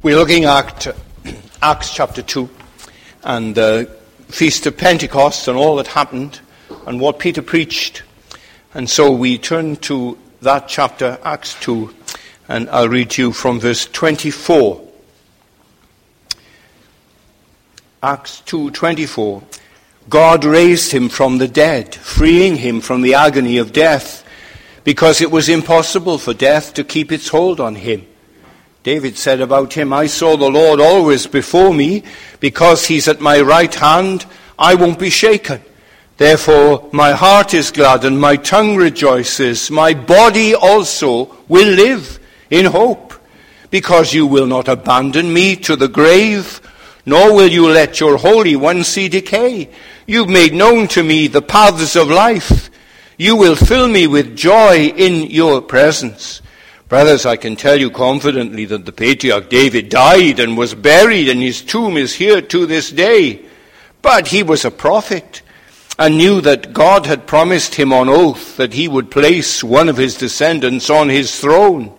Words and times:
We're 0.00 0.14
looking 0.14 0.44
at 0.44 0.96
Acts 1.60 1.92
chapter 1.92 2.22
2 2.22 2.48
and 3.24 3.52
the 3.56 3.90
Feast 4.28 4.64
of 4.66 4.76
Pentecost 4.76 5.48
and 5.48 5.58
all 5.58 5.74
that 5.74 5.88
happened 5.88 6.38
and 6.86 7.00
what 7.00 7.18
Peter 7.18 7.42
preached. 7.42 8.04
And 8.74 8.88
so 8.88 9.10
we 9.10 9.38
turn 9.38 9.74
to 9.90 10.16
that 10.40 10.68
chapter, 10.68 11.18
Acts 11.24 11.56
2, 11.62 11.92
and 12.46 12.70
I'll 12.70 12.88
read 12.88 13.10
to 13.10 13.22
you 13.22 13.32
from 13.32 13.58
verse 13.58 13.86
24. 13.86 14.80
Acts 18.00 18.40
2:24 18.46 19.42
God 20.08 20.44
raised 20.44 20.92
him 20.92 21.08
from 21.08 21.38
the 21.38 21.48
dead, 21.48 21.96
freeing 21.96 22.58
him 22.58 22.80
from 22.80 23.02
the 23.02 23.14
agony 23.14 23.58
of 23.58 23.72
death, 23.72 24.22
because 24.84 25.20
it 25.20 25.32
was 25.32 25.48
impossible 25.48 26.18
for 26.18 26.34
death 26.34 26.72
to 26.74 26.84
keep 26.84 27.10
its 27.10 27.30
hold 27.30 27.58
on 27.58 27.74
him. 27.74 28.06
David 28.88 29.18
said 29.18 29.42
about 29.42 29.74
him, 29.74 29.92
I 29.92 30.06
saw 30.06 30.34
the 30.34 30.48
Lord 30.48 30.80
always 30.80 31.26
before 31.26 31.74
me. 31.74 32.04
Because 32.40 32.86
he's 32.86 33.06
at 33.06 33.20
my 33.20 33.38
right 33.38 33.74
hand, 33.74 34.24
I 34.58 34.76
won't 34.76 34.98
be 34.98 35.10
shaken. 35.10 35.60
Therefore, 36.16 36.88
my 36.90 37.12
heart 37.12 37.52
is 37.52 37.70
glad 37.70 38.06
and 38.06 38.18
my 38.18 38.36
tongue 38.36 38.76
rejoices. 38.76 39.70
My 39.70 39.92
body 39.92 40.54
also 40.54 41.36
will 41.48 41.68
live 41.68 42.18
in 42.48 42.64
hope. 42.64 43.12
Because 43.68 44.14
you 44.14 44.26
will 44.26 44.46
not 44.46 44.68
abandon 44.68 45.34
me 45.34 45.54
to 45.56 45.76
the 45.76 45.88
grave, 45.88 46.58
nor 47.04 47.34
will 47.34 47.50
you 47.50 47.68
let 47.68 48.00
your 48.00 48.16
Holy 48.16 48.56
One 48.56 48.84
see 48.84 49.10
decay. 49.10 49.68
You've 50.06 50.30
made 50.30 50.54
known 50.54 50.88
to 50.88 51.02
me 51.02 51.26
the 51.26 51.42
paths 51.42 51.94
of 51.94 52.08
life. 52.08 52.70
You 53.18 53.36
will 53.36 53.54
fill 53.54 53.86
me 53.86 54.06
with 54.06 54.34
joy 54.34 54.86
in 54.86 55.30
your 55.30 55.60
presence. 55.60 56.40
Brothers, 56.88 57.26
I 57.26 57.36
can 57.36 57.54
tell 57.54 57.78
you 57.78 57.90
confidently 57.90 58.64
that 58.64 58.86
the 58.86 58.92
patriarch 58.92 59.50
David 59.50 59.90
died 59.90 60.40
and 60.40 60.56
was 60.56 60.74
buried, 60.74 61.28
and 61.28 61.40
his 61.40 61.60
tomb 61.60 61.98
is 61.98 62.14
here 62.14 62.40
to 62.40 62.64
this 62.64 62.90
day. 62.90 63.44
But 64.00 64.28
he 64.28 64.42
was 64.42 64.64
a 64.64 64.70
prophet 64.70 65.42
and 65.98 66.16
knew 66.16 66.40
that 66.40 66.72
God 66.72 67.04
had 67.04 67.26
promised 67.26 67.74
him 67.74 67.92
on 67.92 68.08
oath 68.08 68.56
that 68.56 68.72
he 68.72 68.88
would 68.88 69.10
place 69.10 69.62
one 69.62 69.90
of 69.90 69.98
his 69.98 70.16
descendants 70.16 70.88
on 70.88 71.10
his 71.10 71.38
throne. 71.38 71.92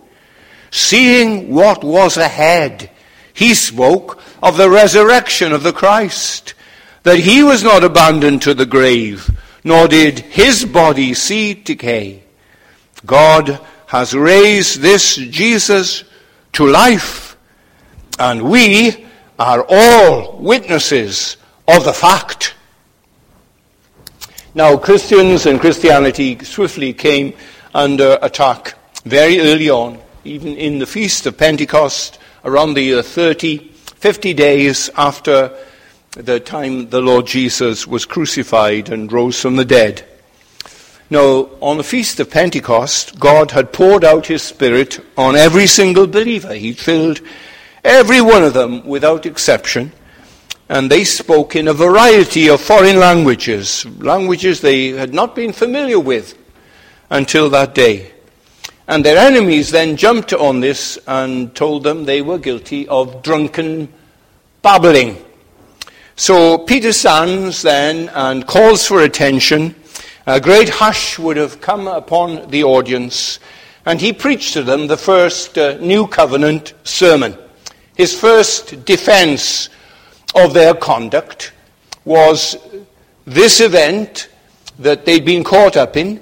Seeing 0.72 1.54
what 1.54 1.84
was 1.84 2.16
ahead, 2.16 2.90
he 3.32 3.54
spoke 3.54 4.20
of 4.42 4.56
the 4.56 4.70
resurrection 4.70 5.52
of 5.52 5.62
the 5.62 5.72
Christ, 5.72 6.54
that 7.04 7.20
he 7.20 7.44
was 7.44 7.62
not 7.62 7.84
abandoned 7.84 8.42
to 8.42 8.54
the 8.54 8.66
grave, 8.66 9.30
nor 9.62 9.86
did 9.86 10.18
his 10.18 10.64
body 10.64 11.14
see 11.14 11.54
decay. 11.54 12.24
God 13.06 13.60
has 13.90 14.14
raised 14.14 14.78
this 14.78 15.16
Jesus 15.16 16.04
to 16.52 16.64
life, 16.64 17.36
and 18.20 18.40
we 18.40 19.04
are 19.36 19.66
all 19.68 20.38
witnesses 20.38 21.36
of 21.66 21.82
the 21.82 21.92
fact. 21.92 22.54
Now, 24.54 24.76
Christians 24.76 25.44
and 25.46 25.60
Christianity 25.60 26.38
swiftly 26.44 26.92
came 26.92 27.32
under 27.74 28.16
attack 28.22 28.76
very 29.04 29.40
early 29.40 29.70
on, 29.70 29.98
even 30.22 30.54
in 30.54 30.78
the 30.78 30.86
Feast 30.86 31.26
of 31.26 31.36
Pentecost, 31.36 32.20
around 32.44 32.74
the 32.74 32.82
year 32.82 33.02
30, 33.02 33.58
50 33.58 34.34
days 34.34 34.88
after 34.96 35.52
the 36.12 36.38
time 36.38 36.90
the 36.90 37.00
Lord 37.00 37.26
Jesus 37.26 37.88
was 37.88 38.06
crucified 38.06 38.90
and 38.90 39.10
rose 39.10 39.40
from 39.40 39.56
the 39.56 39.64
dead. 39.64 40.06
Now, 41.12 41.50
on 41.60 41.76
the 41.76 41.82
Feast 41.82 42.20
of 42.20 42.30
Pentecost, 42.30 43.18
God 43.18 43.50
had 43.50 43.72
poured 43.72 44.04
out 44.04 44.26
His 44.26 44.44
Spirit 44.44 45.04
on 45.16 45.34
every 45.34 45.66
single 45.66 46.06
believer. 46.06 46.54
He 46.54 46.72
filled 46.72 47.20
every 47.82 48.20
one 48.20 48.44
of 48.44 48.54
them 48.54 48.86
without 48.86 49.26
exception. 49.26 49.90
And 50.68 50.88
they 50.88 51.02
spoke 51.02 51.56
in 51.56 51.66
a 51.66 51.72
variety 51.72 52.48
of 52.48 52.60
foreign 52.60 53.00
languages, 53.00 53.84
languages 53.98 54.60
they 54.60 54.90
had 54.90 55.12
not 55.12 55.34
been 55.34 55.52
familiar 55.52 55.98
with 55.98 56.38
until 57.10 57.50
that 57.50 57.74
day. 57.74 58.12
And 58.86 59.04
their 59.04 59.18
enemies 59.18 59.72
then 59.72 59.96
jumped 59.96 60.32
on 60.32 60.60
this 60.60 60.96
and 61.08 61.52
told 61.56 61.82
them 61.82 62.04
they 62.04 62.22
were 62.22 62.38
guilty 62.38 62.86
of 62.86 63.20
drunken 63.24 63.92
babbling. 64.62 65.16
So 66.14 66.58
Peter 66.58 66.92
stands 66.92 67.62
then 67.62 68.10
and 68.10 68.46
calls 68.46 68.86
for 68.86 69.02
attention 69.02 69.74
a 70.26 70.40
great 70.40 70.68
hush 70.68 71.18
would 71.18 71.36
have 71.36 71.60
come 71.60 71.86
upon 71.86 72.50
the 72.50 72.64
audience, 72.64 73.38
and 73.86 74.00
he 74.00 74.12
preached 74.12 74.52
to 74.52 74.62
them 74.62 74.86
the 74.86 74.96
first 74.96 75.56
uh, 75.56 75.78
New 75.78 76.06
Covenant 76.06 76.74
sermon. 76.84 77.36
His 77.96 78.18
first 78.18 78.84
defense 78.84 79.68
of 80.34 80.54
their 80.54 80.74
conduct 80.74 81.52
was 82.04 82.56
this 83.24 83.60
event 83.60 84.28
that 84.78 85.04
they'd 85.04 85.24
been 85.24 85.44
caught 85.44 85.76
up 85.76 85.96
in, 85.96 86.20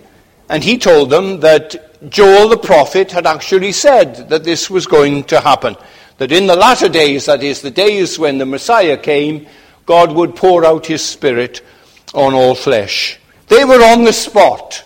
and 0.49 0.63
he 0.63 0.79
told 0.79 1.11
them 1.11 1.41
that 1.41 2.11
Joel 2.11 2.49
the 2.49 2.57
prophet 2.57 3.13
had 3.13 3.27
actually 3.27 3.73
said 3.73 4.29
that 4.29 4.45
this 4.45 4.71
was 4.71 4.87
going 4.87 5.25
to 5.25 5.41
happen. 5.41 5.77
That 6.19 6.33
in 6.33 6.47
the 6.47 6.57
latter 6.57 6.89
days, 6.89 7.27
that 7.27 7.43
is, 7.43 7.63
the 7.63 7.71
days 7.71 8.19
when 8.19 8.39
the 8.39 8.47
Messiah 8.47 8.97
came, 8.97 9.47
God 9.87 10.13
would 10.13 10.37
pour 10.37 10.65
out 10.65 10.87
his 10.87 11.05
Spirit 11.05 11.63
on 12.15 12.35
all 12.35 12.55
flesh. 12.55 13.19
They 13.49 13.65
were 13.65 13.83
on 13.83 14.05
the 14.05 14.13
spot 14.13 14.85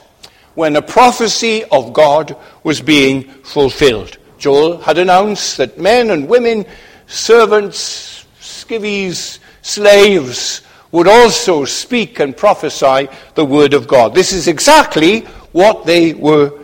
when 0.54 0.76
a 0.76 0.82
prophecy 0.82 1.64
of 1.64 1.92
God 1.92 2.36
was 2.62 2.80
being 2.80 3.24
fulfilled. 3.24 4.18
Joel 4.38 4.78
had 4.78 4.98
announced 4.98 5.56
that 5.56 5.78
men 5.78 6.10
and 6.10 6.28
women, 6.28 6.66
servants, 7.06 8.24
skivvies, 8.40 9.38
slaves, 9.62 10.62
would 10.92 11.08
also 11.08 11.64
speak 11.64 12.20
and 12.20 12.36
prophesy 12.36 13.08
the 13.34 13.44
word 13.44 13.74
of 13.74 13.88
God. 13.88 14.14
This 14.14 14.32
is 14.32 14.46
exactly 14.46 15.20
what 15.52 15.86
they 15.86 16.12
were 16.14 16.58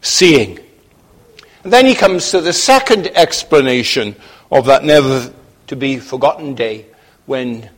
seeing. 0.00 0.58
And 1.64 1.72
then 1.72 1.84
he 1.84 1.94
comes 1.94 2.30
to 2.30 2.40
the 2.40 2.52
second 2.52 3.08
explanation 3.08 4.14
of 4.52 4.66
that 4.66 4.84
never 4.84 5.32
to 5.66 5.76
be 5.76 5.98
forgotten 5.98 6.54
day 6.54 6.86
when 7.26 7.68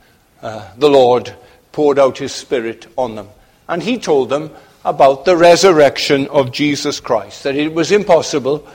uh, 0.42 0.68
the 0.76 0.90
Lord 0.90 1.34
poured 1.72 1.98
out 1.98 2.18
his 2.18 2.32
Spirit 2.32 2.86
on 2.96 3.14
them 3.14 3.28
and 3.68 3.82
he 3.82 3.98
told 3.98 4.30
them 4.30 4.50
about 4.84 5.24
the 5.24 5.36
resurrection 5.36 6.26
of 6.28 6.52
Jesus 6.52 7.00
Christ, 7.00 7.42
that 7.42 7.56
it 7.56 7.72
was 7.72 7.92
impossible 7.92 8.66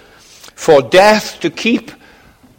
for 0.56 0.82
death 0.82 1.40
to 1.40 1.50
keep 1.50 1.92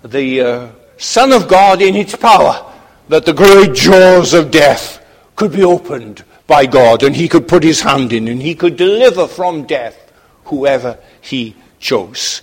the 0.03 0.41
uh, 0.41 0.69
Son 0.99 1.33
of 1.33 1.49
God 1.49 1.81
in 1.81 1.95
its 1.95 2.17
power, 2.17 2.73
that 3.09 3.25
the 3.25 3.33
great 3.33 3.75
jaws 3.75 4.35
of 4.35 4.51
death 4.51 5.05
could 5.37 5.53
be 5.53 5.63
opened 5.63 6.25
by 6.47 6.67
God, 6.67 7.03
and 7.03 7.15
he 7.15 7.29
could 7.29 7.49
put 7.49 7.63
his 7.63 7.81
hand 7.81 8.13
in, 8.13 8.29
and 8.29 8.43
he 8.43 8.55
could 8.55 8.77
deliver 8.77 9.27
from 9.27 9.67
death 9.67 10.13
whoever 10.45 10.99
he 11.21 11.55
chose. 11.79 12.43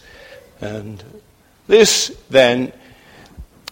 And 0.60 1.04
this 1.68 2.16
then 2.30 2.74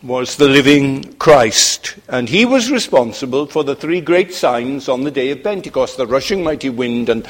was 0.02 0.38
the 0.38 0.48
living 0.48 1.14
Christ. 1.14 1.96
And 2.08 2.30
he 2.30 2.46
was 2.46 2.72
responsible 2.72 3.46
for 3.46 3.64
the 3.64 3.76
three 3.76 4.02
great 4.02 4.34
signs 4.34 4.88
on 4.88 5.04
the 5.04 5.12
day 5.12 5.32
of 5.32 5.44
Pentecost 5.44 5.98
the 5.98 6.08
rushing 6.08 6.44
mighty 6.44 6.70
wind 6.70 7.10
and 7.10 7.24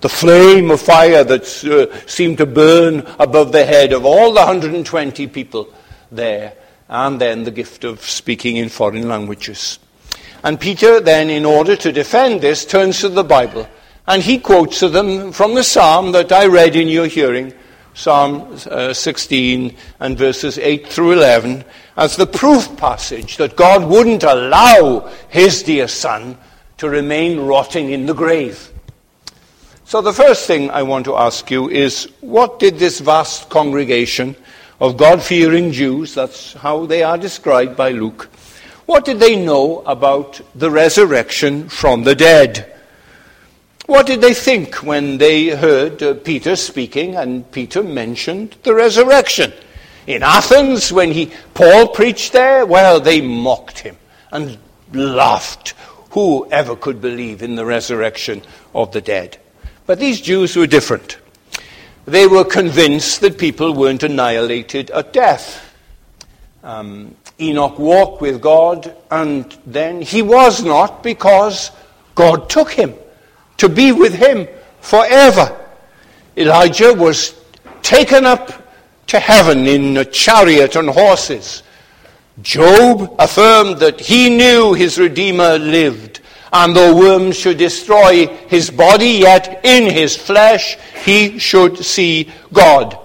the 0.00 0.08
flame 0.08 0.70
of 0.70 0.80
fire 0.80 1.24
that 1.24 1.42
uh, 1.64 2.06
seemed 2.06 2.38
to 2.38 2.46
burn 2.46 3.00
above 3.18 3.52
the 3.52 3.64
head 3.64 3.92
of 3.92 4.04
all 4.04 4.32
the 4.32 4.40
120 4.40 5.26
people 5.28 5.72
there, 6.10 6.54
and 6.88 7.20
then 7.20 7.44
the 7.44 7.50
gift 7.50 7.84
of 7.84 8.00
speaking 8.00 8.56
in 8.56 8.68
foreign 8.68 9.08
languages. 9.08 9.78
And 10.42 10.60
Peter, 10.60 11.00
then, 11.00 11.30
in 11.30 11.44
order 11.44 11.76
to 11.76 11.92
defend 11.92 12.40
this, 12.40 12.64
turns 12.64 13.00
to 13.00 13.08
the 13.08 13.24
Bible 13.24 13.68
and 14.06 14.22
he 14.22 14.38
quotes 14.38 14.80
to 14.80 14.88
them 14.88 15.32
from 15.32 15.54
the 15.54 15.64
psalm 15.64 16.12
that 16.12 16.30
I 16.30 16.46
read 16.46 16.76
in 16.76 16.88
your 16.88 17.06
hearing 17.06 17.54
Psalm 17.94 18.58
uh, 18.70 18.92
16 18.92 19.76
and 20.00 20.18
verses 20.18 20.58
8 20.58 20.88
through 20.88 21.12
11 21.12 21.64
as 21.96 22.16
the 22.16 22.26
proof 22.26 22.76
passage 22.76 23.36
that 23.36 23.56
God 23.56 23.84
wouldn't 23.88 24.24
allow 24.24 25.10
his 25.28 25.62
dear 25.62 25.86
son 25.86 26.36
to 26.78 26.90
remain 26.90 27.40
rotting 27.40 27.90
in 27.90 28.06
the 28.06 28.14
grave. 28.14 28.72
So 29.84 30.00
the 30.00 30.12
first 30.12 30.46
thing 30.46 30.70
I 30.70 30.82
want 30.82 31.04
to 31.04 31.16
ask 31.16 31.50
you 31.50 31.70
is 31.70 32.10
what 32.20 32.58
did 32.58 32.78
this 32.78 32.98
vast 33.00 33.48
congregation 33.48 34.34
of 34.80 34.96
God 34.96 35.22
fearing 35.22 35.70
Jews, 35.70 36.14
that's 36.14 36.54
how 36.54 36.86
they 36.86 37.02
are 37.02 37.16
described 37.16 37.76
by 37.76 37.90
Luke, 37.90 38.28
what 38.86 39.04
did 39.04 39.20
they 39.20 39.36
know 39.36 39.82
about 39.86 40.40
the 40.54 40.70
resurrection 40.70 41.68
from 41.68 42.02
the 42.02 42.14
dead? 42.14 42.73
What 43.86 44.06
did 44.06 44.22
they 44.22 44.32
think 44.32 44.76
when 44.76 45.18
they 45.18 45.48
heard 45.48 46.02
uh, 46.02 46.14
Peter 46.14 46.56
speaking 46.56 47.16
and 47.16 47.50
Peter 47.52 47.82
mentioned 47.82 48.56
the 48.62 48.74
resurrection? 48.74 49.52
In 50.06 50.22
Athens, 50.22 50.90
when 50.90 51.12
he, 51.12 51.30
Paul 51.52 51.88
preached 51.88 52.32
there, 52.32 52.64
well, 52.64 52.98
they 52.98 53.20
mocked 53.20 53.80
him 53.80 53.96
and 54.32 54.56
laughed. 54.92 55.74
Who 56.10 56.48
ever 56.50 56.76
could 56.76 57.02
believe 57.02 57.42
in 57.42 57.56
the 57.56 57.66
resurrection 57.66 58.40
of 58.74 58.92
the 58.92 59.02
dead? 59.02 59.36
But 59.84 59.98
these 59.98 60.20
Jews 60.20 60.56
were 60.56 60.66
different. 60.66 61.18
They 62.06 62.26
were 62.26 62.44
convinced 62.44 63.20
that 63.20 63.38
people 63.38 63.74
weren't 63.74 64.02
annihilated 64.02 64.90
at 64.92 65.12
death. 65.12 65.60
um, 66.62 67.16
Enoch 67.38 67.78
walked 67.78 68.22
with 68.22 68.40
God, 68.40 68.94
and 69.10 69.54
then 69.66 70.00
he 70.00 70.22
was 70.22 70.62
not 70.62 71.02
because 71.02 71.70
God 72.14 72.48
took 72.48 72.70
him 72.70 72.94
to 73.58 73.68
be 73.68 73.92
with 73.92 74.14
him 74.14 74.48
forever. 74.80 75.60
Elijah 76.36 76.92
was 76.92 77.34
taken 77.82 78.24
up 78.24 78.64
to 79.06 79.20
heaven 79.20 79.66
in 79.66 79.96
a 79.96 80.04
chariot 80.04 80.76
and 80.76 80.88
horses. 80.90 81.62
Job 82.42 83.14
affirmed 83.18 83.78
that 83.78 84.00
he 84.00 84.28
knew 84.28 84.74
his 84.74 84.98
Redeemer 84.98 85.58
lived, 85.58 86.20
and 86.52 86.74
though 86.74 86.96
worms 86.96 87.36
should 87.36 87.58
destroy 87.58 88.26
his 88.26 88.70
body, 88.70 89.10
yet 89.20 89.60
in 89.64 89.92
his 89.92 90.16
flesh 90.16 90.76
he 91.04 91.38
should 91.38 91.78
see 91.78 92.30
God. 92.52 92.98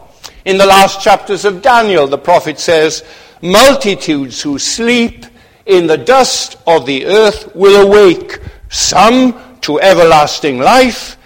In 0.45 0.57
the 0.57 0.65
last 0.65 1.01
chapters 1.01 1.45
of 1.45 1.61
Daniel, 1.61 2.07
the 2.07 2.17
prophet 2.17 2.59
says, 2.59 3.03
Multitudes 3.41 4.41
who 4.41 4.57
sleep 4.57 5.25
in 5.65 5.85
the 5.85 5.97
dust 5.97 6.57
of 6.65 6.85
the 6.85 7.05
earth 7.05 7.55
will 7.55 7.87
awake, 7.87 8.39
some 8.69 9.33
to 9.61 9.79
everlasting 9.79 10.59
life, 10.59 11.17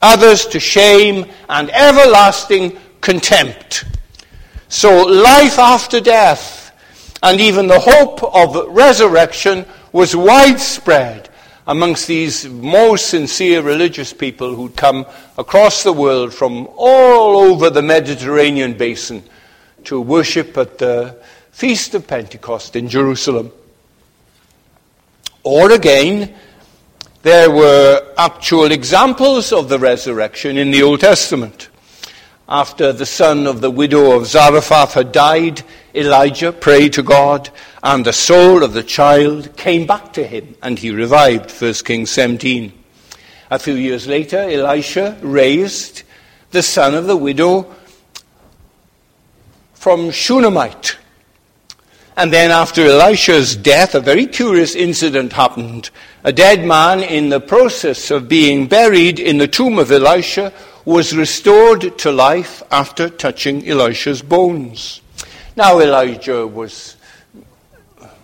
others 0.00 0.46
to 0.46 0.60
shame 0.60 1.26
and 1.48 1.70
everlasting 1.70 2.76
contempt. 3.00 3.84
So 4.68 5.04
life 5.04 5.58
after 5.58 6.00
death 6.00 6.72
and 7.22 7.40
even 7.40 7.66
the 7.66 7.80
hope 7.80 8.22
of 8.22 8.74
resurrection 8.74 9.66
was 9.92 10.16
widespread 10.16 11.28
amongst 11.66 12.08
these 12.08 12.48
most 12.48 13.06
sincere 13.06 13.62
religious 13.62 14.12
people 14.12 14.54
who'd 14.54 14.76
come 14.76 15.06
across 15.38 15.84
the 15.84 15.92
world 15.92 16.34
from 16.34 16.68
all 16.76 17.36
over 17.36 17.70
the 17.70 17.82
Mediterranean 17.82 18.76
basin 18.76 19.22
to 19.84 20.00
worship 20.00 20.56
at 20.56 20.78
the 20.78 21.16
Feast 21.52 21.94
of 21.94 22.06
Pentecost 22.06 22.74
in 22.74 22.88
Jerusalem. 22.88 23.52
Or 25.44 25.70
again, 25.72 26.34
there 27.22 27.50
were 27.50 28.04
actual 28.18 28.72
examples 28.72 29.52
of 29.52 29.68
the 29.68 29.78
resurrection 29.78 30.56
in 30.56 30.70
the 30.70 30.82
Old 30.82 31.00
Testament. 31.00 31.68
After 32.48 32.92
the 32.92 33.06
son 33.06 33.46
of 33.46 33.60
the 33.60 33.70
widow 33.70 34.16
of 34.16 34.26
Zarephath 34.26 34.94
had 34.94 35.12
died, 35.12 35.62
Elijah 35.94 36.52
prayed 36.52 36.92
to 36.94 37.02
God, 37.02 37.50
and 37.82 38.04
the 38.04 38.12
soul 38.12 38.64
of 38.64 38.72
the 38.72 38.82
child 38.82 39.56
came 39.56 39.86
back 39.86 40.12
to 40.14 40.26
him, 40.26 40.56
and 40.62 40.78
he 40.78 40.90
revived. 40.90 41.50
1 41.50 41.74
Kings 41.84 42.10
17. 42.10 42.72
A 43.50 43.58
few 43.58 43.74
years 43.74 44.08
later, 44.08 44.38
Elisha 44.38 45.16
raised 45.22 46.02
the 46.50 46.62
son 46.62 46.94
of 46.94 47.06
the 47.06 47.16
widow 47.16 47.72
from 49.74 50.10
Shunammite. 50.10 50.96
And 52.14 52.30
then, 52.30 52.50
after 52.50 52.84
Elisha's 52.84 53.56
death, 53.56 53.94
a 53.94 54.00
very 54.00 54.26
curious 54.26 54.74
incident 54.74 55.32
happened. 55.32 55.88
A 56.24 56.32
dead 56.32 56.64
man, 56.64 57.00
in 57.00 57.30
the 57.30 57.40
process 57.40 58.10
of 58.10 58.28
being 58.28 58.66
buried 58.66 59.18
in 59.18 59.38
the 59.38 59.48
tomb 59.48 59.78
of 59.78 59.90
Elisha, 59.90 60.52
was 60.84 61.16
restored 61.16 61.96
to 61.98 62.12
life 62.12 62.62
after 62.70 63.08
touching 63.08 63.66
Elisha's 63.66 64.20
bones. 64.20 65.00
Now, 65.56 65.78
Elijah 65.78 66.46
was 66.46 66.96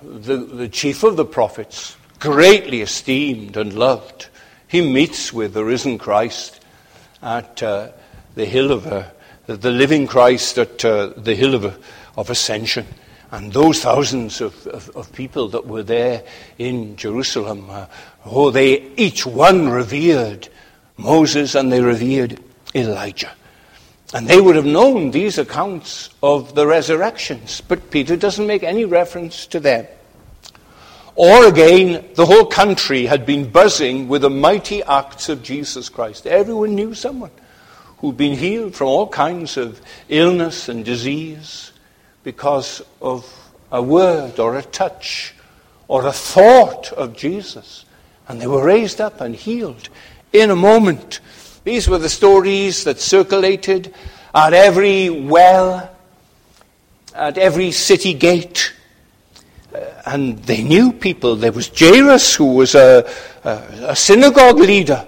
the, 0.03 0.37
the 0.37 0.69
chief 0.69 1.03
of 1.03 1.17
the 1.17 1.25
prophets, 1.25 1.97
greatly 2.19 2.83
esteemed 2.83 3.57
and 3.57 3.73
loved. 3.73 4.29
He 4.67 4.81
meets 4.83 5.33
with 5.33 5.55
the 5.55 5.65
risen 5.65 5.97
Christ 5.97 6.61
at 7.23 7.63
uh, 7.63 7.89
the 8.35 8.45
hill 8.45 8.71
of 8.71 8.87
uh, 8.87 9.05
the 9.47 9.71
living 9.71 10.07
Christ 10.07 10.59
at 10.59 10.85
uh, 10.85 11.07
the 11.17 11.35
hill 11.35 11.55
of, 11.55 11.83
of 12.17 12.29
Ascension. 12.29 12.87
And 13.31 13.53
those 13.53 13.83
thousands 13.83 14.41
of, 14.41 14.67
of, 14.69 14.89
of, 14.97 15.13
people 15.13 15.49
that 15.49 15.67
were 15.67 15.83
there 15.83 16.25
in 16.57 16.97
Jerusalem, 16.97 17.69
uh, 17.69 17.87
oh, 18.25 18.51
they 18.51 18.81
each 18.97 19.27
one 19.27 19.69
revered 19.69 20.49
Moses 20.97 21.55
and 21.55 21.71
they 21.71 21.83
revered 21.83 22.41
Elijah. 22.75 23.33
And 24.15 24.27
they 24.27 24.41
would 24.41 24.57
have 24.57 24.65
known 24.65 25.11
these 25.11 25.37
accounts 25.37 26.09
of 26.23 26.55
the 26.55 26.67
resurrections, 26.67 27.61
but 27.61 27.91
Peter 27.91 28.17
doesn't 28.17 28.47
make 28.47 28.63
any 28.63 28.87
reference 28.87 29.47
to 29.49 29.61
them. 29.61 29.87
Or 31.15 31.47
again, 31.47 32.09
the 32.15 32.25
whole 32.25 32.47
country 32.47 33.05
had 33.05 33.27
been 33.27 33.51
buzzing 33.51 34.09
with 34.09 34.23
the 34.23 34.31
mighty 34.31 34.83
acts 34.85 35.29
of 35.29 35.43
Jesus 35.43 35.91
Christ. 35.91 36.27
Everyone 36.27 36.75
knew 36.75 36.95
someone 36.95 37.33
who'd 37.99 38.17
been 38.17 38.39
healed 38.39 38.75
from 38.75 38.87
all 38.87 39.09
kinds 39.09 39.59
of 39.59 39.83
illness 40.09 40.71
and 40.71 40.85
disease 40.85 41.73
because 42.23 42.83
of 43.01 43.25
a 43.71 43.83
word 43.83 44.39
or 44.39 44.57
a 44.57 44.63
touch 44.63 45.35
or 45.87 46.07
a 46.07 46.13
thought 46.13 46.93
of 46.93 47.17
Jesus. 47.17 47.85
And 48.29 48.41
they 48.41 48.47
were 48.47 48.65
raised 48.65 49.01
up 49.01 49.21
and 49.21 49.35
healed 49.35 49.89
in 50.33 50.51
a 50.51 50.57
moment. 50.57 51.21
These 51.65 51.89
were 51.89 51.99
the 51.99 52.09
stories 52.09 52.85
that 52.85 53.01
circulated 53.01 53.95
at 54.35 54.53
every 54.53 55.09
well, 55.09 55.95
at 57.15 57.39
every 57.39 57.73
city 57.73 58.15
gate. 58.15 58.73
Uh, 59.75 59.81
and 60.07 60.39
they 60.45 60.63
knew 60.63 60.93
people. 60.93 61.37
There 61.37 61.53
was 61.53 61.71
Jairus, 61.75 62.35
who 62.35 62.55
was 62.55 62.75
a, 62.75 63.11
a, 63.45 63.51
a 63.91 63.97
synagogue 63.97 64.59
leader. 64.59 65.07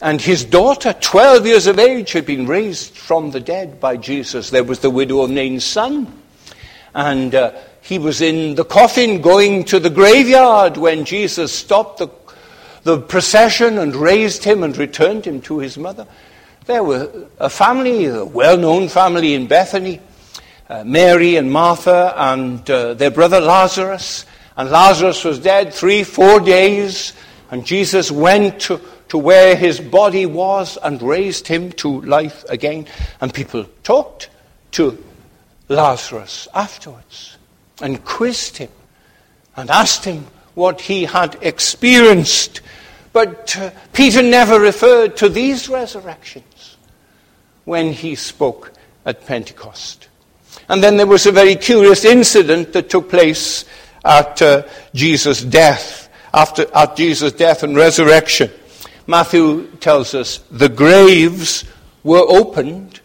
And 0.00 0.20
his 0.20 0.44
daughter, 0.44 0.92
12 0.92 1.46
years 1.46 1.66
of 1.68 1.78
age, 1.78 2.12
had 2.12 2.26
been 2.26 2.46
raised 2.46 2.96
from 2.96 3.30
the 3.30 3.38
dead 3.38 3.78
by 3.78 3.96
Jesus. 3.96 4.50
There 4.50 4.64
was 4.64 4.80
the 4.80 4.90
widow 4.90 5.22
of 5.22 5.30
Nain's 5.30 5.64
son 5.64 6.21
and 6.94 7.34
uh, 7.34 7.52
he 7.80 7.98
was 7.98 8.20
in 8.20 8.54
the 8.54 8.64
coffin 8.64 9.20
going 9.20 9.64
to 9.64 9.80
the 9.80 9.90
graveyard 9.90 10.76
when 10.76 11.04
Jesus 11.04 11.52
stopped 11.52 11.98
the, 11.98 12.08
the 12.84 13.00
procession 13.00 13.78
and 13.78 13.94
raised 13.94 14.44
him 14.44 14.62
and 14.62 14.76
returned 14.76 15.24
him 15.24 15.40
to 15.42 15.58
his 15.58 15.76
mother. 15.76 16.06
There 16.66 16.84
were 16.84 17.28
a 17.38 17.50
family, 17.50 18.06
a 18.06 18.24
well 18.24 18.56
known 18.56 18.88
family 18.88 19.34
in 19.34 19.48
Bethany, 19.48 20.00
uh, 20.68 20.84
Mary 20.84 21.36
and 21.36 21.50
Martha 21.50 22.14
and 22.16 22.68
uh, 22.70 22.94
their 22.94 23.10
brother 23.10 23.40
Lazarus. 23.40 24.26
And 24.56 24.70
Lazarus 24.70 25.24
was 25.24 25.38
dead 25.38 25.74
three, 25.74 26.04
four 26.04 26.38
days. 26.38 27.14
And 27.50 27.66
Jesus 27.66 28.12
went 28.12 28.60
to, 28.62 28.80
to 29.08 29.18
where 29.18 29.56
his 29.56 29.80
body 29.80 30.24
was 30.24 30.78
and 30.82 31.02
raised 31.02 31.48
him 31.48 31.72
to 31.72 32.00
life 32.02 32.44
again. 32.48 32.86
And 33.20 33.34
people 33.34 33.66
talked 33.82 34.30
to 34.72 35.02
Lazarus 35.68 36.48
afterwards 36.54 37.36
and 37.80 38.04
quizzed 38.04 38.56
him 38.58 38.70
and 39.56 39.70
asked 39.70 40.04
him 40.04 40.26
what 40.54 40.80
he 40.80 41.04
had 41.04 41.38
experienced. 41.40 42.60
But 43.12 43.56
uh, 43.58 43.70
Peter 43.92 44.22
never 44.22 44.58
referred 44.60 45.16
to 45.18 45.28
these 45.28 45.68
resurrections 45.68 46.76
when 47.64 47.92
he 47.92 48.14
spoke 48.14 48.72
at 49.04 49.26
Pentecost. 49.26 50.08
And 50.68 50.82
then 50.82 50.96
there 50.96 51.06
was 51.06 51.26
a 51.26 51.32
very 51.32 51.56
curious 51.56 52.04
incident 52.04 52.72
that 52.72 52.90
took 52.90 53.08
place 53.08 53.64
at 54.04 54.40
uh, 54.40 54.66
Jesus' 54.94 55.42
death, 55.42 56.08
after 56.32 56.66
at 56.74 56.96
Jesus' 56.96 57.32
death 57.32 57.62
and 57.62 57.76
resurrection. 57.76 58.50
Matthew 59.06 59.66
tells 59.76 60.14
us 60.14 60.38
the 60.50 60.68
graves 60.68 61.64
were 62.04 62.24
opened 62.28 63.00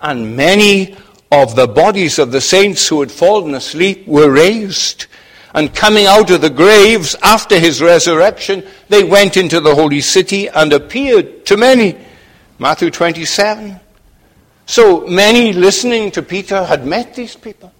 and 0.00 0.36
many 0.36 0.96
of 1.30 1.56
the 1.56 1.68
bodies 1.68 2.18
of 2.18 2.32
the 2.32 2.40
saints 2.40 2.88
who 2.88 3.00
had 3.00 3.12
fallen 3.12 3.54
asleep 3.54 4.06
were 4.06 4.30
raised. 4.30 5.06
And 5.54 5.74
coming 5.74 6.06
out 6.06 6.30
of 6.30 6.40
the 6.40 6.50
graves 6.50 7.16
after 7.22 7.58
his 7.58 7.82
resurrection, 7.82 8.64
they 8.88 9.04
went 9.04 9.36
into 9.36 9.60
the 9.60 9.74
holy 9.74 10.00
city 10.00 10.48
and 10.48 10.72
appeared 10.72 11.46
to 11.46 11.56
many. 11.56 11.98
Matthew 12.58 12.90
27. 12.90 13.80
So 14.66 15.06
many 15.06 15.52
listening 15.52 16.10
to 16.12 16.22
Peter 16.22 16.64
had 16.64 16.86
met 16.86 17.14
these 17.14 17.34
people 17.34 17.72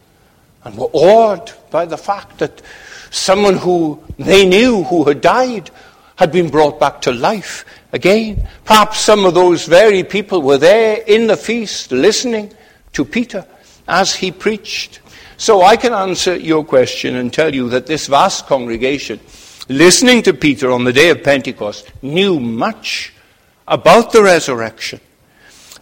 and 0.64 0.76
were 0.76 0.90
awed 0.92 1.52
by 1.70 1.84
the 1.84 1.98
fact 1.98 2.38
that 2.38 2.62
someone 3.10 3.56
who 3.56 4.02
they 4.18 4.46
knew 4.46 4.84
who 4.84 5.04
had 5.04 5.20
died 5.20 5.70
had 6.16 6.32
been 6.32 6.48
brought 6.48 6.80
back 6.80 7.00
to 7.02 7.12
life 7.12 7.64
again. 7.92 8.48
Perhaps 8.64 8.98
some 8.98 9.24
of 9.24 9.34
those 9.34 9.66
very 9.66 10.02
people 10.02 10.42
were 10.42 10.58
there 10.58 11.02
in 11.06 11.26
the 11.26 11.36
feast 11.36 11.92
listening 11.92 12.52
to 12.92 13.04
Peter 13.04 13.46
as 13.86 14.14
he 14.14 14.30
preached. 14.30 15.00
So 15.36 15.62
I 15.62 15.76
can 15.76 15.92
answer 15.92 16.36
your 16.36 16.64
question 16.64 17.16
and 17.16 17.32
tell 17.32 17.54
you 17.54 17.68
that 17.70 17.86
this 17.86 18.06
vast 18.06 18.46
congregation, 18.46 19.20
listening 19.68 20.22
to 20.22 20.34
Peter 20.34 20.70
on 20.70 20.84
the 20.84 20.92
day 20.92 21.10
of 21.10 21.22
Pentecost, 21.22 21.92
knew 22.02 22.40
much 22.40 23.12
about 23.66 24.12
the 24.12 24.22
resurrection. 24.22 25.00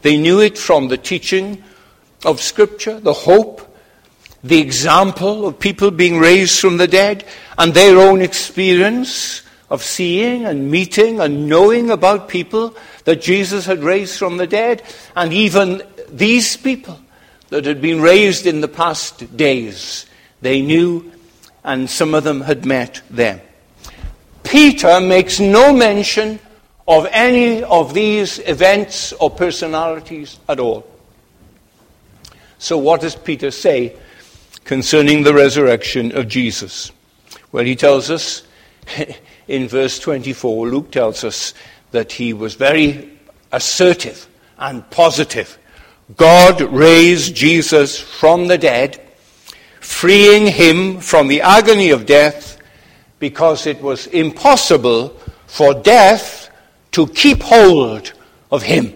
They 0.02 0.16
knew 0.18 0.40
it 0.40 0.58
from 0.58 0.88
the 0.88 0.98
teaching 0.98 1.62
of 2.24 2.40
Scripture, 2.40 3.00
the 3.00 3.12
hope, 3.12 3.62
the 4.44 4.60
example 4.60 5.46
of 5.46 5.58
people 5.58 5.90
being 5.90 6.18
raised 6.18 6.60
from 6.60 6.76
the 6.76 6.86
dead, 6.86 7.24
and 7.58 7.72
their 7.72 7.98
own 7.98 8.20
experience 8.20 9.42
of 9.68 9.82
seeing 9.82 10.44
and 10.44 10.70
meeting 10.70 11.20
and 11.20 11.48
knowing 11.48 11.90
about 11.90 12.28
people 12.28 12.76
that 13.04 13.20
Jesus 13.20 13.66
had 13.66 13.82
raised 13.82 14.18
from 14.18 14.36
the 14.36 14.46
dead, 14.46 14.82
and 15.14 15.32
even 15.32 15.82
these 16.08 16.56
people 16.56 17.00
that 17.48 17.64
had 17.64 17.80
been 17.80 18.00
raised 18.00 18.46
in 18.46 18.60
the 18.60 18.68
past 18.68 19.36
days. 19.36 20.06
They 20.40 20.62
knew, 20.62 21.12
and 21.64 21.88
some 21.88 22.14
of 22.14 22.24
them 22.24 22.40
had 22.40 22.66
met 22.66 23.02
them. 23.10 23.40
Peter 24.42 25.00
makes 25.00 25.40
no 25.40 25.72
mention 25.72 26.38
of 26.86 27.06
any 27.10 27.62
of 27.64 27.94
these 27.94 28.38
events 28.40 29.12
or 29.14 29.30
personalities 29.30 30.38
at 30.48 30.60
all. 30.60 30.86
So, 32.58 32.78
what 32.78 33.00
does 33.00 33.16
Peter 33.16 33.50
say 33.50 33.96
concerning 34.64 35.24
the 35.24 35.34
resurrection 35.34 36.16
of 36.16 36.28
Jesus? 36.28 36.92
Well, 37.52 37.64
he 37.64 37.76
tells 37.76 38.10
us 38.10 38.46
in 39.48 39.68
verse 39.68 39.98
24, 39.98 40.68
Luke 40.68 40.90
tells 40.90 41.24
us 41.24 41.54
that 41.92 42.12
he 42.12 42.32
was 42.32 42.54
very 42.54 43.18
assertive 43.52 44.26
and 44.58 44.88
positive. 44.90 45.58
God 46.16 46.60
raised 46.60 47.34
Jesus 47.34 47.98
from 47.98 48.48
the 48.48 48.58
dead, 48.58 49.00
freeing 49.80 50.46
him 50.46 51.00
from 51.00 51.28
the 51.28 51.40
agony 51.42 51.90
of 51.90 52.06
death 52.06 52.58
because 53.18 53.66
it 53.66 53.80
was 53.80 54.06
impossible 54.08 55.08
for 55.46 55.74
death 55.74 56.50
to 56.92 57.06
keep 57.08 57.42
hold 57.42 58.12
of 58.50 58.62
him. 58.62 58.92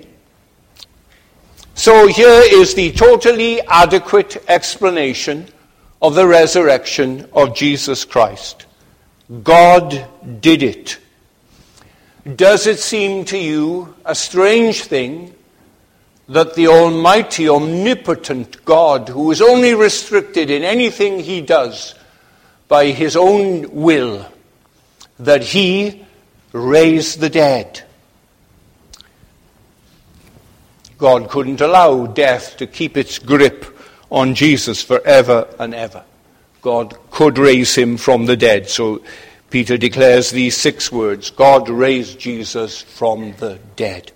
So 1.75 2.07
here 2.09 2.43
is 2.45 2.75
the 2.75 2.93
totally 2.93 3.61
adequate 3.63 4.45
explanation 4.49 5.47
of 6.03 6.15
the 6.15 6.27
resurrection 6.27 7.29
of 7.33 7.55
Jesus 7.55 8.05
Christ. 8.05 8.67
God 9.31 10.07
did 10.41 10.63
it. 10.63 10.99
Does 12.37 12.67
it 12.67 12.81
seem 12.81 13.25
to 13.27 13.39
you 13.39 13.95
a 14.05 14.15
strange 14.15 14.85
thing 14.85 15.33
that 16.29 16.55
the 16.55 16.67
Almighty, 16.69 17.49
omnipotent 17.49 18.65
God, 18.65 19.09
who 19.09 19.31
is 19.31 19.41
only 19.41 19.75
restricted 19.75 20.51
in 20.51 20.65
anything 20.65 21.21
he 21.21 21.41
does 21.41 21.95
by 22.67 22.87
his 22.87 23.17
own 23.17 23.71
will, 23.73 24.27
that 25.19 25.43
he 25.43 26.05
raised 26.53 27.21
the 27.21 27.31
dead? 27.31 27.85
God 30.99 31.31
couldn't 31.31 31.61
allow 31.61 32.07
death 32.07 32.57
to 32.59 32.67
keep 32.67 32.97
its 32.97 33.19
grip 33.19 33.65
on 34.11 34.35
Jesus 34.35 34.83
forever 34.83 35.49
and 35.59 35.75
ever. 35.75 36.05
God 36.63 36.97
could 37.11 37.39
raise 37.39 37.75
him 37.75 37.97
from 37.97 38.27
the 38.27 38.37
dead. 38.37 38.69
So 38.69 39.03
Peter 39.51 39.77
declares 39.77 40.31
these 40.31 40.57
six 40.57 40.93
words 40.93 41.31
God 41.31 41.69
raised 41.69 42.19
Jesus 42.19 42.81
from 42.81 43.33
the 43.39 43.59
dead. 43.77 44.13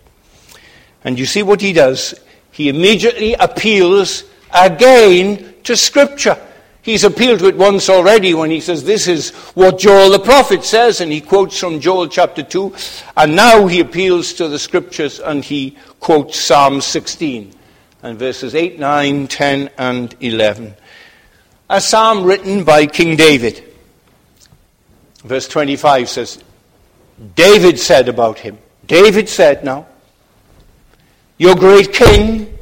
And 1.03 1.19
you 1.19 1.27
see 1.27 1.43
what 1.43 1.61
he 1.61 1.73
does? 1.73 2.15
He 2.51 2.69
immediately 2.69 3.35
appeals 3.35 4.25
again 4.53 5.55
to 5.65 5.77
Scripture. 5.77 6.39
He's 6.83 7.05
appealed 7.05 7.39
to 7.39 7.49
it 7.49 7.57
once 7.57 7.89
already 7.89 8.35
when 8.35 8.51
he 8.51 8.61
says, 8.61 8.85
This 8.85 9.09
is 9.09 9.31
what 9.55 9.79
Joel 9.79 10.11
the 10.11 10.19
prophet 10.19 10.65
says, 10.65 11.01
and 11.01 11.11
he 11.11 11.21
quotes 11.21 11.59
from 11.59 11.81
Joel 11.81 12.09
chapter 12.09 12.43
2. 12.43 12.75
And 13.17 13.35
now 13.35 13.67
he 13.67 13.81
appeals 13.81 14.35
to 14.35 14.49
the 14.49 14.59
Scriptures 14.59 15.19
and 15.19 15.43
he 15.43 15.77
quotes 15.99 16.39
Psalm 16.39 16.83
16 16.83 17.55
and 18.03 18.19
verses 18.19 18.55
8, 18.55 18.79
9, 18.79 19.29
10, 19.29 19.71
and 19.79 20.15
11. 20.21 20.75
A 21.69 21.81
psalm 21.81 22.25
written 22.25 22.65
by 22.65 22.87
King 22.87 23.17
David. 23.17 23.65
Verse 25.23 25.49
25 25.49 26.09
says, 26.11 26.45
David 27.35 27.79
said 27.79 28.09
about 28.09 28.39
him, 28.39 28.59
David 28.87 29.31
said 29.31 29.65
now, 29.65 29.87
Your 31.39 31.55
great 31.55 31.93
king, 31.93 32.59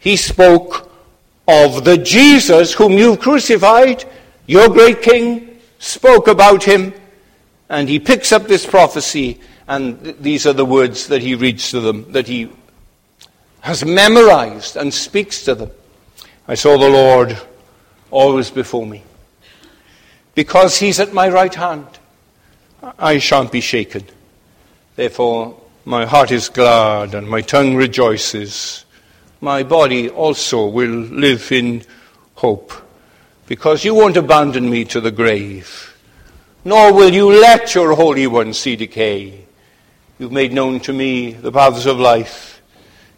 he 0.00 0.16
spoke 0.16 0.90
of 1.46 1.84
the 1.84 1.96
Jesus 1.96 2.72
whom 2.72 2.92
you've 2.92 3.20
crucified. 3.20 4.04
Your 4.46 4.68
great 4.68 5.02
king 5.02 5.60
spoke 5.78 6.26
about 6.26 6.64
him, 6.64 6.92
and 7.68 7.88
he 7.88 8.00
picks 8.00 8.32
up 8.32 8.48
this 8.48 8.66
prophecy, 8.66 9.40
and 9.68 10.16
these 10.18 10.44
are 10.46 10.52
the 10.52 10.64
words 10.64 11.06
that 11.06 11.22
he 11.22 11.36
reads 11.36 11.70
to 11.70 11.80
them, 11.80 12.10
that 12.12 12.26
he 12.26 12.50
has 13.60 13.84
memorized 13.84 14.76
and 14.76 14.92
speaks 14.92 15.44
to 15.44 15.54
them. 15.54 15.70
I 16.48 16.54
saw 16.54 16.76
the 16.76 16.90
Lord 16.90 17.38
always 18.14 18.50
before 18.50 18.86
me. 18.86 19.02
Because 20.34 20.78
he's 20.78 21.00
at 21.00 21.12
my 21.12 21.28
right 21.28 21.54
hand, 21.54 21.86
I 22.98 23.18
shan't 23.18 23.52
be 23.52 23.60
shaken. 23.60 24.04
Therefore, 24.96 25.60
my 25.84 26.06
heart 26.06 26.30
is 26.30 26.48
glad 26.48 27.14
and 27.14 27.28
my 27.28 27.40
tongue 27.40 27.74
rejoices. 27.74 28.84
My 29.40 29.62
body 29.62 30.08
also 30.08 30.66
will 30.66 30.88
live 31.10 31.50
in 31.52 31.82
hope, 32.36 32.72
because 33.46 33.84
you 33.84 33.94
won't 33.94 34.16
abandon 34.16 34.70
me 34.70 34.84
to 34.86 35.00
the 35.00 35.10
grave, 35.10 35.96
nor 36.64 36.92
will 36.92 37.12
you 37.12 37.30
let 37.30 37.74
your 37.74 37.94
Holy 37.94 38.26
One 38.26 38.54
see 38.54 38.76
decay. 38.76 39.44
You've 40.18 40.32
made 40.32 40.52
known 40.52 40.80
to 40.80 40.92
me 40.92 41.32
the 41.32 41.52
paths 41.52 41.86
of 41.86 41.98
life. 41.98 42.62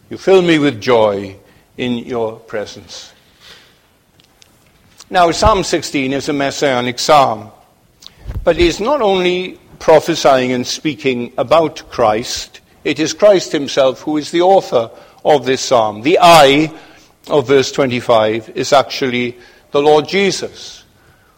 You 0.09 0.17
fill 0.17 0.41
me 0.41 0.59
with 0.59 0.81
joy 0.81 1.37
in 1.77 1.99
your 1.99 2.39
presence. 2.39 3.13
Now, 5.09 5.31
Psalm 5.31 5.63
16 5.63 6.11
is 6.11 6.27
a 6.27 6.33
messianic 6.33 6.99
psalm, 6.99 7.51
but 8.43 8.57
it 8.57 8.65
is 8.65 8.81
not 8.81 9.01
only 9.01 9.57
prophesying 9.79 10.51
and 10.51 10.67
speaking 10.67 11.31
about 11.37 11.89
Christ, 11.89 12.59
it 12.83 12.99
is 12.99 13.13
Christ 13.13 13.53
himself 13.53 14.01
who 14.01 14.17
is 14.17 14.31
the 14.31 14.41
author 14.41 14.91
of 15.23 15.45
this 15.45 15.61
psalm. 15.61 16.01
The 16.01 16.19
I 16.21 16.77
of 17.29 17.47
verse 17.47 17.71
25 17.71 18.49
is 18.49 18.73
actually 18.73 19.37
the 19.71 19.81
Lord 19.81 20.09
Jesus, 20.09 20.83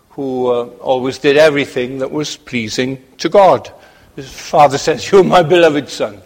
who 0.09 0.47
uh, 0.47 0.65
always 0.81 1.19
did 1.19 1.37
everything 1.37 1.99
that 1.99 2.09
was 2.09 2.37
pleasing 2.37 3.03
to 3.19 3.29
God. 3.29 3.71
His 4.15 4.31
father 4.31 4.77
says, 4.79 5.11
You're 5.11 5.23
my 5.23 5.43
beloved 5.43 5.89
son. 5.89 6.19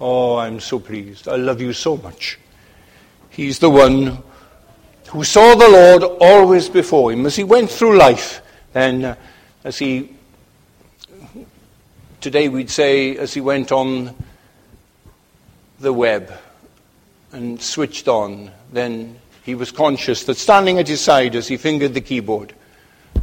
Oh, 0.00 0.38
I'm 0.38 0.58
so 0.58 0.80
pleased. 0.80 1.28
I 1.28 1.36
love 1.36 1.60
you 1.60 1.72
so 1.72 1.98
much. 1.98 2.36
He's 3.30 3.60
the 3.60 3.70
one 3.70 4.24
who 5.08 5.24
saw 5.24 5.54
the 5.54 5.68
Lord 5.68 6.02
always 6.20 6.68
before 6.68 7.12
him 7.12 7.24
as 7.24 7.36
he 7.36 7.44
went 7.44 7.70
through 7.70 7.96
life. 7.96 8.42
And 8.74 9.04
uh, 9.04 9.16
as 9.64 9.78
he, 9.78 10.14
today 12.20 12.48
we'd 12.48 12.70
say, 12.70 13.16
as 13.16 13.32
he 13.32 13.40
went 13.40 13.72
on 13.72 14.14
the 15.80 15.92
web 15.92 16.32
and 17.32 17.60
switched 17.60 18.08
on, 18.08 18.50
then 18.72 19.18
he 19.44 19.54
was 19.54 19.72
conscious 19.72 20.24
that 20.24 20.36
standing 20.36 20.78
at 20.78 20.88
his 20.88 21.00
side 21.00 21.34
as 21.34 21.48
he 21.48 21.56
fingered 21.56 21.94
the 21.94 22.00
keyboard, 22.02 22.52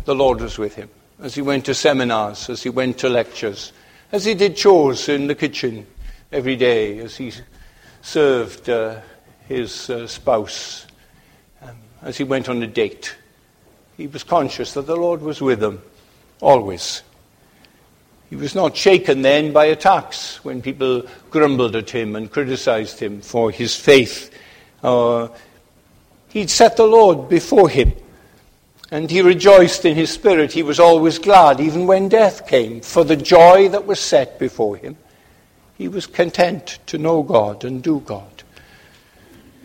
the 0.05 0.15
Lord 0.15 0.41
was 0.41 0.57
with 0.57 0.75
him. 0.75 0.89
As 1.21 1.35
he 1.35 1.41
went 1.41 1.65
to 1.65 1.73
seminars, 1.73 2.49
as 2.49 2.63
he 2.63 2.69
went 2.69 2.97
to 2.99 3.09
lectures, 3.09 3.71
as 4.11 4.25
he 4.25 4.33
did 4.33 4.57
chores 4.57 5.07
in 5.07 5.27
the 5.27 5.35
kitchen, 5.35 5.85
every 6.31 6.55
day 6.55 6.97
as 6.99 7.15
he 7.15 7.31
served 8.01 8.69
uh, 8.69 8.99
his 9.47 9.89
uh, 9.89 10.07
spouse, 10.07 10.84
as 12.05 12.17
he 12.17 12.23
went 12.23 12.47
on 12.47 12.63
a 12.63 12.67
date. 12.67 13.17
He 13.97 14.07
was 14.07 14.23
conscious 14.23 14.73
that 14.75 14.85
the 14.85 14.95
Lord 14.95 15.21
was 15.21 15.41
with 15.41 15.61
him, 15.61 15.81
always. 16.39 17.01
He 18.29 18.35
was 18.35 18.55
not 18.55 18.77
shaken 18.77 19.23
then 19.23 19.51
by 19.51 19.65
attacks 19.65 20.43
when 20.45 20.61
people 20.61 21.07
grumbled 21.31 21.75
at 21.75 21.89
him 21.89 22.15
and 22.15 22.31
criticized 22.31 22.99
him 22.99 23.21
for 23.21 23.51
his 23.51 23.75
faith. 23.75 24.31
Uh, 24.83 25.29
he'd 26.29 26.49
set 26.49 26.77
the 26.77 26.85
Lord 26.85 27.27
before 27.27 27.69
him. 27.69 27.91
And 28.91 29.09
he 29.09 29.21
rejoiced 29.21 29.83
in 29.85 29.95
his 29.95 30.11
spirit. 30.11 30.51
He 30.51 30.63
was 30.63 30.79
always 30.79 31.17
glad, 31.17 31.59
even 31.59 31.87
when 31.87 32.07
death 32.07 32.47
came, 32.47 32.81
for 32.81 33.03
the 33.03 33.15
joy 33.15 33.69
that 33.69 33.87
was 33.87 33.99
set 33.99 34.37
before 34.37 34.77
him. 34.77 34.95
He 35.75 35.87
was 35.87 36.05
content 36.05 36.79
to 36.87 36.99
know 36.99 37.23
God 37.23 37.65
and 37.65 37.81
do 37.81 37.99
God. 38.01 38.43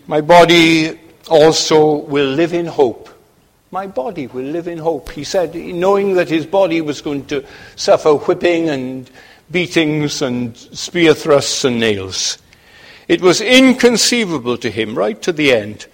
My 0.07 0.23
body 0.23 0.99
also 1.31 1.95
will 1.95 2.27
live 2.27 2.53
in 2.53 2.67
hope. 2.67 3.09
My 3.71 3.87
body 3.87 4.27
will 4.27 4.45
live 4.45 4.67
in 4.67 4.79
hope. 4.79 5.11
He 5.11 5.25
said, 5.25 5.55
knowing 5.55 6.15
that 6.15 6.29
his 6.29 6.45
body 6.45 6.81
was 6.81 7.01
going 7.01 7.27
to 7.27 7.45
suffer 7.77 8.15
whipping 8.15 8.69
and 8.69 9.09
beatings 9.51 10.23
and 10.23 10.57
spear 10.57 11.15
thrusts 11.15 11.65
and 11.65 11.79
nails. 11.79 12.39
It 13.07 13.21
was 13.21 13.41
inconceivable 13.41 14.57
to 14.59 14.71
him, 14.71 14.97
right 14.97 15.21
to 15.23 15.33
the 15.33 15.53
end, 15.53 15.87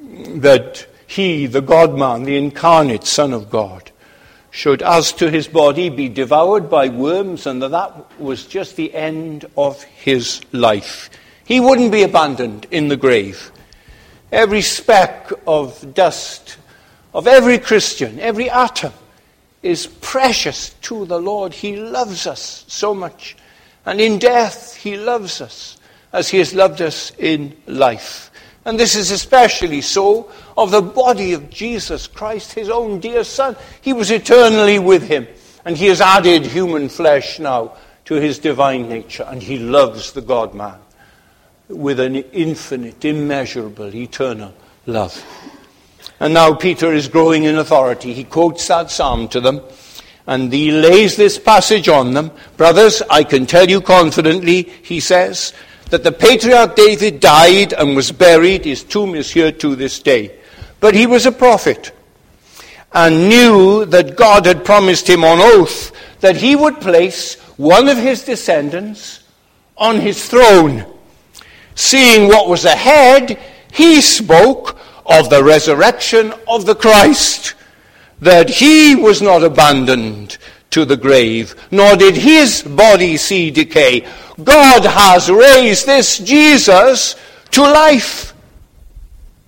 that 0.00 0.86
he, 1.06 1.46
the 1.46 1.60
God 1.60 1.96
man, 1.96 2.24
the 2.24 2.36
incarnate 2.36 3.04
Son 3.04 3.32
of 3.32 3.50
God, 3.50 3.90
should, 4.50 4.82
as 4.82 5.12
to 5.14 5.30
his 5.30 5.48
body, 5.48 5.88
be 5.88 6.08
devoured 6.08 6.70
by 6.70 6.88
worms, 6.88 7.46
and 7.46 7.60
that 7.62 7.70
that 7.72 8.20
was 8.20 8.46
just 8.46 8.76
the 8.76 8.94
end 8.94 9.44
of 9.56 9.82
his 9.82 10.40
life. 10.52 11.10
He 11.44 11.60
wouldn't 11.60 11.92
be 11.92 12.02
abandoned 12.02 12.66
in 12.70 12.88
the 12.88 12.96
grave. 12.96 13.52
Every 14.32 14.62
speck 14.62 15.30
of 15.46 15.94
dust 15.94 16.58
of 17.14 17.26
every 17.26 17.58
Christian, 17.58 18.20
every 18.20 18.50
atom, 18.50 18.92
is 19.62 19.86
precious 19.86 20.70
to 20.82 21.06
the 21.06 21.18
Lord. 21.18 21.54
He 21.54 21.76
loves 21.76 22.26
us 22.26 22.64
so 22.68 22.94
much. 22.94 23.36
And 23.86 24.00
in 24.00 24.18
death, 24.18 24.74
He 24.74 24.96
loves 24.96 25.40
us 25.40 25.78
as 26.12 26.28
He 26.28 26.38
has 26.38 26.54
loved 26.54 26.82
us 26.82 27.12
in 27.18 27.56
life. 27.66 28.30
And 28.66 28.78
this 28.78 28.96
is 28.96 29.12
especially 29.12 29.80
so 29.80 30.30
of 30.58 30.72
the 30.72 30.82
body 30.82 31.32
of 31.32 31.48
Jesus 31.48 32.08
Christ, 32.08 32.52
his 32.52 32.68
own 32.68 32.98
dear 32.98 33.22
Son. 33.22 33.56
He 33.80 33.92
was 33.92 34.10
eternally 34.10 34.80
with 34.80 35.04
him, 35.04 35.28
and 35.64 35.76
he 35.76 35.86
has 35.86 36.00
added 36.00 36.44
human 36.44 36.88
flesh 36.88 37.38
now 37.38 37.76
to 38.06 38.14
his 38.16 38.40
divine 38.40 38.88
nature, 38.88 39.24
and 39.28 39.40
he 39.40 39.58
loves 39.60 40.12
the 40.12 40.20
God 40.20 40.52
man 40.52 40.80
with 41.68 42.00
an 42.00 42.16
infinite, 42.16 43.04
immeasurable, 43.04 43.94
eternal 43.94 44.54
love. 44.86 45.24
And 46.20 46.34
now 46.34 46.54
Peter 46.54 46.92
is 46.92 47.08
growing 47.08 47.44
in 47.44 47.58
authority. 47.58 48.14
He 48.14 48.24
quotes 48.24 48.66
that 48.68 48.90
psalm 48.90 49.28
to 49.28 49.40
them, 49.40 49.60
and 50.26 50.52
he 50.52 50.70
lays 50.70 51.16
this 51.16 51.38
passage 51.38 51.88
on 51.88 52.14
them. 52.14 52.30
Brothers, 52.56 53.02
I 53.10 53.24
can 53.24 53.46
tell 53.46 53.68
you 53.68 53.80
confidently, 53.80 54.62
he 54.62 55.00
says, 55.00 55.52
that 55.90 56.04
the 56.04 56.12
patriarch 56.12 56.74
David 56.74 57.20
died 57.20 57.72
and 57.72 57.94
was 57.94 58.10
buried. 58.10 58.64
His 58.64 58.82
tomb 58.82 59.14
is 59.14 59.30
here 59.30 59.52
to 59.52 59.76
this 59.76 60.00
day. 60.00 60.38
But 60.80 60.94
he 60.94 61.06
was 61.06 61.26
a 61.26 61.32
prophet 61.32 61.92
and 62.92 63.28
knew 63.28 63.84
that 63.86 64.16
God 64.16 64.46
had 64.46 64.64
promised 64.64 65.08
him 65.08 65.22
on 65.22 65.38
oath 65.40 65.92
that 66.20 66.36
he 66.36 66.56
would 66.56 66.80
place 66.80 67.34
one 67.56 67.88
of 67.88 67.98
his 67.98 68.24
descendants 68.24 69.22
on 69.76 70.00
his 70.00 70.28
throne. 70.28 70.84
Seeing 71.76 72.26
what 72.28 72.48
was 72.48 72.64
ahead, 72.64 73.38
he 73.72 74.00
spoke 74.00 74.78
of 75.04 75.30
the 75.30 75.44
resurrection 75.44 76.34
of 76.48 76.66
the 76.66 76.74
Christ, 76.74 77.54
that 78.20 78.50
he 78.50 78.96
was 78.96 79.22
not 79.22 79.44
abandoned 79.44 80.38
to 80.70 80.84
the 80.84 80.96
grave, 80.96 81.54
nor 81.70 81.94
did 81.96 82.16
his 82.16 82.62
body 82.62 83.16
see 83.16 83.50
decay. 83.50 84.06
God 84.42 84.84
has 84.84 85.30
raised 85.30 85.86
this 85.86 86.18
Jesus 86.18 87.14
to 87.52 87.62
life. 87.62 88.34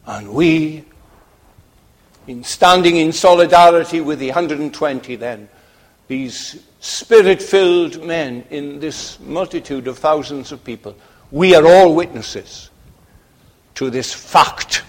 And 0.07 0.33
we, 0.33 0.85
in 2.27 2.45
standing 2.45 2.97
in 2.97 3.13
solidarity 3.13 4.01
with 4.01 4.19
the 4.19 4.29
120 4.29 5.17
then, 5.17 5.49
these 6.09 6.63
spirit 6.81 7.43
filled 7.43 8.05
men 8.05 8.45
in 8.51 8.81
this 8.81 9.19
multitude 9.21 9.89
of 9.89 9.99
thousands 9.99 10.53
of 10.53 10.63
people, 10.65 10.95
we 11.31 11.55
are 11.55 11.67
all 11.67 11.95
witnesses 11.95 12.71
to 13.75 13.91
this 13.91 14.13
fact. 14.13 14.83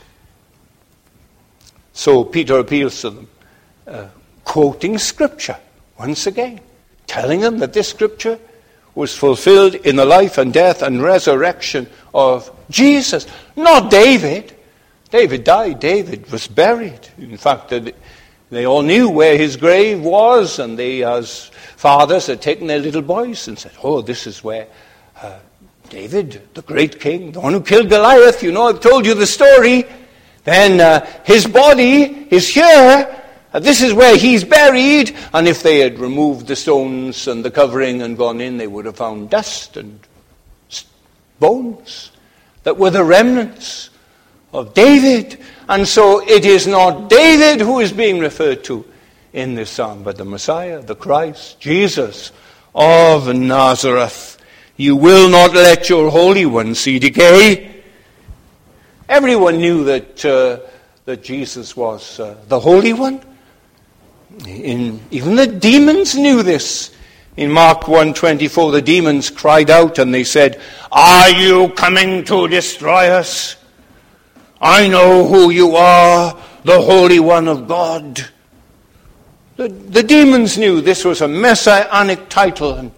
So 1.93 2.23
Peter 2.23 2.59
appeals 2.59 3.01
to 3.01 3.09
them, 3.09 3.27
uh, 3.85 4.07
quoting 4.43 4.97
Scripture 4.97 5.57
once 5.99 6.27
again, 6.27 6.61
telling 7.07 7.41
them 7.41 7.59
that 7.59 7.73
this 7.73 7.89
Scripture 7.89 8.39
was 8.95 9.15
fulfilled 9.15 9.75
in 9.75 9.95
the 9.95 10.05
life 10.05 10.37
and 10.37 10.53
death 10.53 10.81
and 10.81 11.03
resurrection 11.03 11.87
of 12.13 12.49
Jesus, 12.69 13.27
not 13.55 13.91
David. 13.91 14.55
David 15.11 15.43
died, 15.43 15.79
David 15.79 16.31
was 16.31 16.47
buried. 16.47 17.07
In 17.17 17.37
fact, 17.37 17.73
they 18.49 18.65
all 18.65 18.81
knew 18.81 19.09
where 19.09 19.37
his 19.37 19.57
grave 19.57 20.01
was, 20.01 20.59
and 20.59 20.77
they, 20.77 21.03
as 21.03 21.51
fathers, 21.75 22.27
had 22.27 22.41
taken 22.41 22.67
their 22.67 22.79
little 22.79 23.01
boys 23.01 23.47
and 23.47 23.57
said, 23.59 23.71
Oh, 23.83 24.01
this 24.01 24.25
is 24.25 24.43
where 24.43 24.67
David, 25.89 26.41
the 26.53 26.61
great 26.61 26.99
king, 26.99 27.31
the 27.31 27.39
one 27.39 27.53
who 27.53 27.61
killed 27.61 27.89
Goliath, 27.89 28.43
you 28.43 28.51
know, 28.51 28.67
I've 28.67 28.79
told 28.79 29.05
you 29.05 29.13
the 29.13 29.27
story. 29.27 29.85
Then 30.43 30.79
uh, 30.79 31.05
his 31.25 31.45
body 31.45 32.27
is 32.31 32.47
here, 32.47 33.19
this 33.53 33.81
is 33.81 33.93
where 33.93 34.15
he's 34.15 34.43
buried. 34.43 35.15
And 35.33 35.47
if 35.47 35.63
they 35.63 35.79
had 35.79 35.99
removed 35.99 36.47
the 36.47 36.55
stones 36.55 37.27
and 37.27 37.43
the 37.43 37.51
covering 37.51 38.01
and 38.01 38.17
gone 38.17 38.41
in, 38.41 38.57
they 38.57 38.67
would 38.67 38.85
have 38.85 38.97
found 38.97 39.29
dust 39.29 39.77
and 39.77 39.99
bones 41.39 42.11
that 42.63 42.77
were 42.77 42.91
the 42.91 43.03
remnants 43.03 43.89
of 44.53 44.73
David. 44.73 45.39
And 45.67 45.87
so 45.87 46.21
it 46.27 46.45
is 46.45 46.67
not 46.67 47.09
David 47.09 47.61
who 47.61 47.79
is 47.79 47.91
being 47.91 48.19
referred 48.19 48.63
to 48.65 48.85
in 49.33 49.55
this 49.55 49.69
psalm, 49.69 50.03
but 50.03 50.17
the 50.17 50.25
Messiah, 50.25 50.81
the 50.81 50.95
Christ, 50.95 51.59
Jesus 51.59 52.31
of 52.75 53.33
Nazareth. 53.35 54.38
You 54.79 54.95
will 54.95 55.27
not 55.27 55.53
let 55.55 55.89
your 55.89 56.09
Holy 56.09 56.45
One 56.45 56.73
see 56.73 56.99
decay. 56.99 57.83
Everyone 59.09 59.57
knew 59.57 59.83
that, 59.83 60.23
uh, 60.23 60.59
that 61.03 61.21
Jesus 61.21 61.75
was 61.75 62.17
uh, 62.17 62.37
the 62.47 62.61
Holy 62.61 62.93
One. 62.93 63.19
In, 64.47 65.01
even 65.11 65.35
the 65.35 65.47
demons 65.47 66.15
knew 66.15 66.43
this. 66.43 66.95
In 67.35 67.51
Mark 67.51 67.81
1:24 67.81 68.71
the 68.71 68.81
demons 68.81 69.29
cried 69.29 69.69
out 69.69 69.99
and 69.99 70.13
they 70.13 70.23
said, 70.23 70.61
"Are 70.93 71.29
you 71.29 71.73
coming 71.75 72.23
to 72.23 72.47
destroy 72.47 73.09
us? 73.09 73.57
I 74.61 74.87
know 74.87 75.27
who 75.27 75.49
you 75.49 75.75
are, 75.75 76.37
the 76.63 76.79
Holy 76.79 77.19
One 77.19 77.49
of 77.49 77.67
God." 77.67 78.25
The, 79.57 79.67
the 79.67 80.03
demons 80.03 80.57
knew 80.57 80.79
this 80.79 81.03
was 81.03 81.19
a 81.19 81.27
messianic 81.27 82.29
title 82.29 82.75
and 82.75 82.91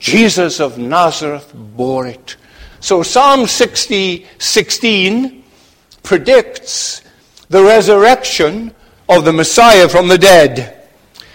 Jesus 0.00 0.58
of 0.58 0.78
Nazareth 0.78 1.52
bore 1.54 2.08
it. 2.08 2.36
So 2.80 3.02
Psalm 3.02 3.46
60, 3.46 4.26
16 4.38 5.44
predicts 6.02 7.02
the 7.50 7.62
resurrection 7.62 8.74
of 9.08 9.24
the 9.24 9.32
Messiah 9.32 9.88
from 9.88 10.08
the 10.08 10.16
dead. 10.18 10.88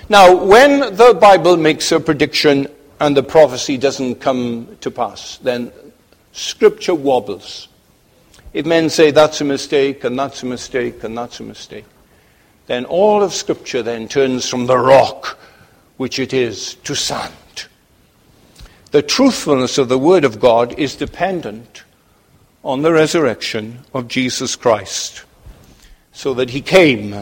Now, 0.09 0.43
when 0.43 0.95
the 0.95 1.17
Bible 1.19 1.55
makes 1.57 1.91
a 1.91 1.99
prediction 1.99 2.67
and 2.99 3.15
the 3.15 3.23
prophecy 3.23 3.77
doesn't 3.77 4.15
come 4.15 4.77
to 4.81 4.89
pass, 4.89 5.37
then 5.37 5.71
Scripture 6.31 6.95
wobbles. 6.95 7.67
If 8.53 8.65
men 8.65 8.89
say 8.89 9.11
that's 9.11 9.41
a 9.41 9.45
mistake, 9.45 10.03
and 10.03 10.17
that's 10.17 10.41
a 10.41 10.45
mistake, 10.45 11.03
and 11.03 11.17
that's 11.17 11.39
a 11.39 11.43
mistake, 11.43 11.85
then 12.67 12.85
all 12.85 13.21
of 13.21 13.33
Scripture 13.33 13.83
then 13.83 14.07
turns 14.07 14.49
from 14.49 14.65
the 14.65 14.77
rock, 14.77 15.37
which 15.97 16.17
it 16.17 16.33
is, 16.33 16.75
to 16.85 16.95
sand. 16.95 17.33
The 18.95 19.01
truthfulness 19.01 19.77
of 19.77 19.89
the 19.89 19.99
Word 19.99 20.23
of 20.23 20.39
God 20.39 20.79
is 20.79 20.95
dependent 20.95 21.83
on 22.63 22.81
the 22.81 22.93
resurrection 22.93 23.79
of 23.93 24.07
Jesus 24.07 24.55
Christ, 24.55 25.25
so 26.13 26.33
that 26.35 26.51
He 26.51 26.61
came 26.61 27.13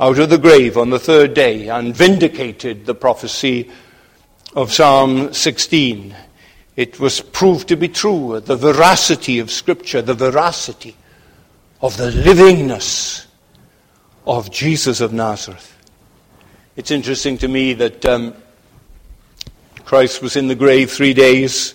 out 0.00 0.18
of 0.18 0.30
the 0.30 0.36
grave 0.36 0.76
on 0.76 0.90
the 0.90 0.98
third 0.98 1.32
day 1.32 1.68
and 1.68 1.94
vindicated 1.94 2.86
the 2.86 2.96
prophecy 2.96 3.70
of 4.56 4.72
Psalm 4.72 5.32
16. 5.32 6.16
It 6.74 6.98
was 6.98 7.20
proved 7.20 7.68
to 7.68 7.76
be 7.76 7.86
true, 7.86 8.40
the 8.40 8.56
veracity 8.56 9.38
of 9.38 9.52
Scripture, 9.52 10.02
the 10.02 10.14
veracity 10.14 10.96
of 11.80 11.98
the 11.98 12.10
livingness 12.10 13.26
of 14.26 14.50
Jesus 14.50 15.00
of 15.00 15.12
Nazareth. 15.12 15.72
It's 16.74 16.90
interesting 16.90 17.38
to 17.38 17.46
me 17.46 17.74
that 17.74 18.04
um, 18.06 18.34
Christ 19.92 20.22
was 20.22 20.36
in 20.36 20.48
the 20.48 20.54
grave 20.54 20.90
three 20.90 21.12
days, 21.12 21.74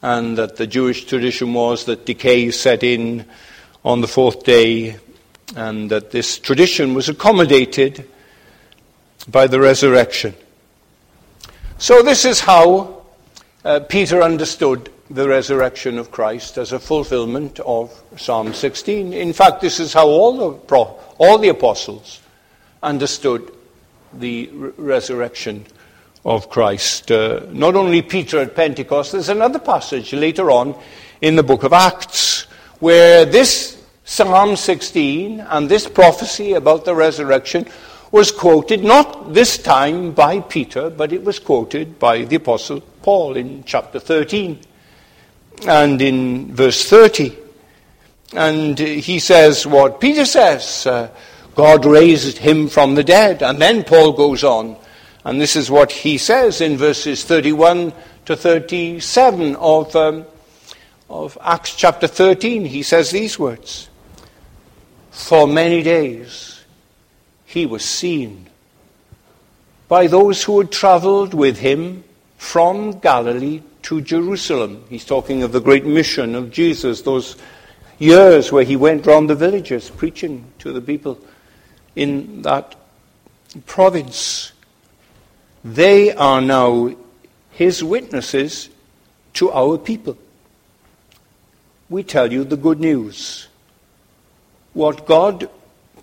and 0.00 0.38
that 0.38 0.54
the 0.54 0.66
Jewish 0.68 1.06
tradition 1.06 1.54
was 1.54 1.84
that 1.86 2.06
decay 2.06 2.52
set 2.52 2.84
in 2.84 3.24
on 3.84 4.00
the 4.00 4.06
fourth 4.06 4.44
day 4.44 4.98
and 5.56 5.90
that 5.90 6.12
this 6.12 6.38
tradition 6.38 6.94
was 6.94 7.08
accommodated 7.08 8.08
by 9.26 9.48
the 9.48 9.58
resurrection. 9.58 10.36
So, 11.78 12.00
this 12.00 12.24
is 12.24 12.38
how 12.38 13.02
uh, 13.64 13.80
Peter 13.80 14.22
understood 14.22 14.88
the 15.10 15.26
resurrection 15.26 15.98
of 15.98 16.12
Christ 16.12 16.58
as 16.58 16.70
a 16.70 16.78
fulfillment 16.78 17.58
of 17.58 18.04
Psalm 18.16 18.54
16. 18.54 19.12
In 19.12 19.32
fact, 19.32 19.62
this 19.62 19.80
is 19.80 19.92
how 19.92 20.06
all 20.06 20.36
the, 20.36 20.58
pro- 20.58 20.96
all 21.18 21.38
the 21.38 21.48
apostles 21.48 22.20
understood 22.84 23.50
the 24.12 24.48
re- 24.52 24.70
resurrection 24.76 25.66
of 26.26 26.50
Christ. 26.50 27.12
Uh, 27.12 27.46
not 27.52 27.76
only 27.76 28.02
Peter 28.02 28.40
at 28.40 28.56
Pentecost, 28.56 29.12
there's 29.12 29.28
another 29.28 29.60
passage 29.60 30.12
later 30.12 30.50
on 30.50 30.74
in 31.20 31.36
the 31.36 31.44
book 31.44 31.62
of 31.62 31.72
Acts 31.72 32.42
where 32.80 33.24
this 33.24 33.80
Psalm 34.04 34.56
16 34.56 35.40
and 35.40 35.68
this 35.68 35.88
prophecy 35.88 36.54
about 36.54 36.84
the 36.84 36.94
resurrection 36.94 37.64
was 38.10 38.32
quoted 38.32 38.82
not 38.82 39.32
this 39.32 39.56
time 39.56 40.12
by 40.12 40.40
Peter, 40.40 40.90
but 40.90 41.12
it 41.12 41.22
was 41.22 41.38
quoted 41.38 41.98
by 41.98 42.22
the 42.24 42.36
Apostle 42.36 42.80
Paul 42.80 43.36
in 43.36 43.62
chapter 43.64 44.00
13 44.00 44.58
and 45.66 46.02
in 46.02 46.54
verse 46.54 46.88
30. 46.88 47.36
And 48.32 48.76
he 48.76 49.20
says 49.20 49.64
what 49.64 50.00
Peter 50.00 50.24
says 50.24 50.86
uh, 50.86 51.08
God 51.54 51.84
raised 51.84 52.38
him 52.38 52.68
from 52.68 52.96
the 52.96 53.04
dead. 53.04 53.42
And 53.42 53.60
then 53.60 53.84
Paul 53.84 54.12
goes 54.12 54.42
on, 54.42 54.76
and 55.26 55.40
this 55.40 55.56
is 55.56 55.68
what 55.68 55.90
he 55.90 56.18
says 56.18 56.60
in 56.60 56.76
verses 56.76 57.24
31 57.24 57.92
to 58.26 58.36
37 58.36 59.56
of, 59.56 59.96
um, 59.96 60.24
of 61.10 61.36
Acts 61.42 61.74
chapter 61.74 62.06
13. 62.06 62.64
He 62.64 62.84
says 62.84 63.10
these 63.10 63.36
words 63.36 63.88
for 65.10 65.48
many 65.48 65.82
days 65.82 66.60
he 67.44 67.66
was 67.66 67.84
seen 67.84 68.46
by 69.88 70.06
those 70.06 70.44
who 70.44 70.60
had 70.60 70.70
traveled 70.70 71.34
with 71.34 71.58
him 71.58 72.04
from 72.38 73.00
Galilee 73.00 73.62
to 73.82 74.00
Jerusalem. 74.02 74.84
He's 74.88 75.04
talking 75.04 75.42
of 75.42 75.50
the 75.50 75.60
great 75.60 75.84
mission 75.84 76.36
of 76.36 76.52
Jesus, 76.52 77.02
those 77.02 77.34
years 77.98 78.52
where 78.52 78.62
he 78.62 78.76
went 78.76 79.04
round 79.06 79.28
the 79.28 79.34
villages 79.34 79.90
preaching 79.90 80.44
to 80.60 80.72
the 80.72 80.80
people 80.80 81.18
in 81.96 82.42
that 82.42 82.76
province. 83.66 84.52
They 85.66 86.12
are 86.12 86.40
now 86.40 86.94
his 87.50 87.82
witnesses 87.82 88.68
to 89.34 89.50
our 89.50 89.76
people. 89.78 90.16
We 91.90 92.04
tell 92.04 92.32
you 92.32 92.44
the 92.44 92.56
good 92.56 92.78
news. 92.78 93.48
What 94.74 95.06
God 95.06 95.50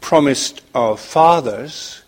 promised 0.02 0.62
our 0.76 0.98
fathers, 0.98 2.04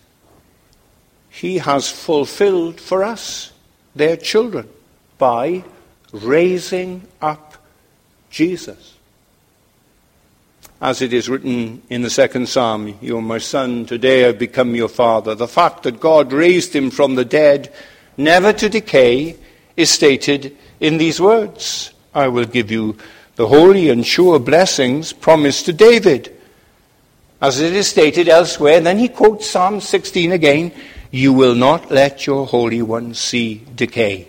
he 1.30 1.60
has 1.60 1.90
fulfilled 1.90 2.82
for 2.82 3.06
us, 3.06 3.54
their 3.96 4.18
children, 4.18 4.68
by 5.18 5.64
raising 6.12 7.08
up 7.22 7.56
Jesus. 8.30 8.95
As 10.82 11.02
it 11.02 11.14
is 11.14 11.30
written 11.30 11.82
in 11.90 12.02
the 12.02 12.10
second 12.10 12.50
psalm, 12.50 12.98
You 13.02 13.18
are 13.18 13.22
my 13.22 13.38
son, 13.38 13.86
today 13.86 14.28
I've 14.28 14.38
become 14.38 14.76
your 14.76 14.90
father. 14.90 15.34
The 15.34 15.48
fact 15.48 15.84
that 15.84 16.02
God 16.02 16.34
raised 16.34 16.76
him 16.76 16.92
from 16.92 17.16
the 17.16 17.24
dead, 17.24 17.74
never 18.18 18.52
to 18.52 18.68
decay, 18.68 19.38
is 19.78 19.90
stated 19.90 20.56
in 20.82 20.98
these 20.98 21.22
words 21.22 21.94
I 22.14 22.28
will 22.28 22.46
give 22.46 22.72
you 22.72 22.98
the 23.38 23.48
holy 23.48 23.90
and 23.90 24.06
sure 24.06 24.38
blessings 24.38 25.14
promised 25.14 25.66
to 25.66 25.74
David. 25.74 26.32
As 27.42 27.62
it 27.62 27.74
is 27.74 27.88
stated 27.88 28.28
elsewhere, 28.28 28.78
and 28.78 28.86
then 28.86 28.98
he 28.98 29.08
quotes 29.08 29.50
Psalm 29.50 29.80
16 29.80 30.34
again 30.34 30.74
You 31.10 31.32
will 31.32 31.56
not 31.56 31.90
let 31.90 32.28
your 32.28 32.46
Holy 32.46 32.82
One 32.82 33.14
see 33.14 33.64
decay. 33.76 34.28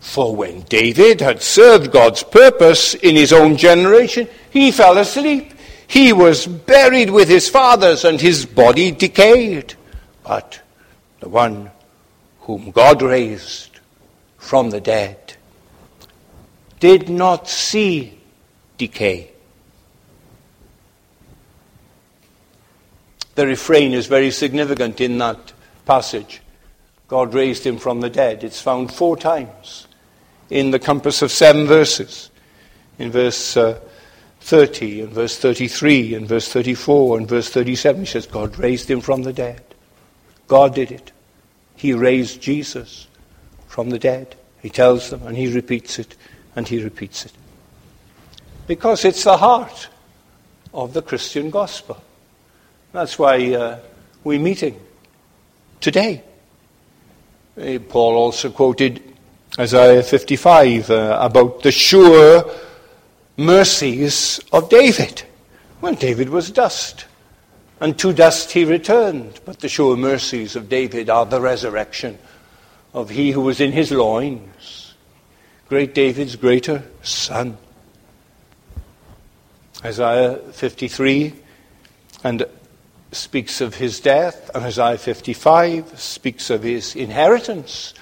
For 0.00 0.34
when 0.34 0.62
David 0.62 1.20
had 1.20 1.42
served 1.42 1.92
God's 1.92 2.22
purpose 2.22 2.94
in 2.94 3.16
his 3.16 3.32
own 3.32 3.56
generation, 3.56 4.28
he 4.50 4.70
fell 4.70 4.96
asleep. 4.98 5.52
He 5.86 6.12
was 6.12 6.46
buried 6.46 7.10
with 7.10 7.28
his 7.28 7.48
fathers, 7.48 8.04
and 8.04 8.20
his 8.20 8.46
body 8.46 8.92
decayed. 8.92 9.74
But 10.22 10.60
the 11.20 11.28
one 11.28 11.70
whom 12.40 12.70
God 12.70 13.02
raised 13.02 13.80
from 14.36 14.70
the 14.70 14.80
dead 14.80 15.34
did 16.78 17.08
not 17.08 17.48
see 17.48 18.18
decay. 18.76 19.32
The 23.34 23.46
refrain 23.46 23.92
is 23.92 24.06
very 24.06 24.30
significant 24.30 25.00
in 25.00 25.18
that 25.18 25.52
passage. 25.86 26.40
God 27.08 27.34
raised 27.34 27.64
him 27.64 27.78
from 27.78 28.00
the 28.00 28.10
dead. 28.10 28.44
It's 28.44 28.60
found 28.60 28.92
four 28.92 29.16
times 29.16 29.87
in 30.50 30.70
the 30.70 30.78
compass 30.78 31.22
of 31.22 31.30
seven 31.30 31.66
verses. 31.66 32.30
In 32.98 33.10
verse 33.10 33.56
uh, 33.56 33.80
30, 34.40 35.02
in 35.02 35.08
verse 35.08 35.38
33, 35.38 36.14
in 36.14 36.26
verse 36.26 36.48
34, 36.48 37.18
and 37.18 37.28
verse 37.28 37.50
37, 37.50 38.00
he 38.00 38.06
says, 38.06 38.26
God 38.26 38.58
raised 38.58 38.90
him 38.90 39.00
from 39.00 39.22
the 39.22 39.32
dead. 39.32 39.62
God 40.46 40.74
did 40.74 40.90
it. 40.90 41.12
He 41.76 41.92
raised 41.92 42.40
Jesus 42.40 43.06
from 43.66 43.90
the 43.90 43.98
dead. 43.98 44.36
He 44.62 44.70
tells 44.70 45.10
them, 45.10 45.26
and 45.26 45.36
he 45.36 45.52
repeats 45.52 45.98
it, 45.98 46.16
and 46.56 46.66
he 46.66 46.82
repeats 46.82 47.26
it. 47.26 47.32
Because 48.66 49.04
it's 49.04 49.24
the 49.24 49.36
heart 49.36 49.88
of 50.74 50.92
the 50.92 51.02
Christian 51.02 51.50
gospel. 51.50 52.02
That's 52.92 53.18
why 53.18 53.54
uh, 53.54 53.80
we're 54.24 54.40
meeting 54.40 54.80
today. 55.80 56.22
Uh, 57.60 57.78
Paul 57.88 58.16
also 58.16 58.50
quoted 58.50 59.07
Isaiah 59.56 60.02
55 60.02 60.90
uh, 60.90 61.18
about 61.20 61.62
the 61.62 61.72
sure 61.72 62.44
mercies 63.36 64.40
of 64.52 64.68
David. 64.68 65.22
Well, 65.80 65.94
David 65.94 66.28
was 66.28 66.50
dust, 66.50 67.06
and 67.80 67.98
to 67.98 68.12
dust 68.12 68.52
he 68.52 68.64
returned. 68.64 69.40
But 69.44 69.60
the 69.60 69.68
sure 69.68 69.96
mercies 69.96 70.56
of 70.56 70.68
David 70.68 71.08
are 71.08 71.24
the 71.24 71.40
resurrection 71.40 72.18
of 72.92 73.10
he 73.10 73.30
who 73.30 73.42
was 73.42 73.60
in 73.60 73.72
his 73.72 73.90
loins, 73.90 74.94
great 75.68 75.94
David's 75.94 76.36
greater 76.36 76.82
son. 77.02 77.56
Isaiah 79.84 80.36
53 80.52 81.34
and 82.24 82.44
speaks 83.12 83.60
of 83.60 83.76
his 83.76 84.00
death, 84.00 84.50
and 84.54 84.64
Isaiah 84.64 84.98
55 84.98 85.98
speaks 85.98 86.50
of 86.50 86.62
his 86.64 86.96
inheritance 86.96 87.94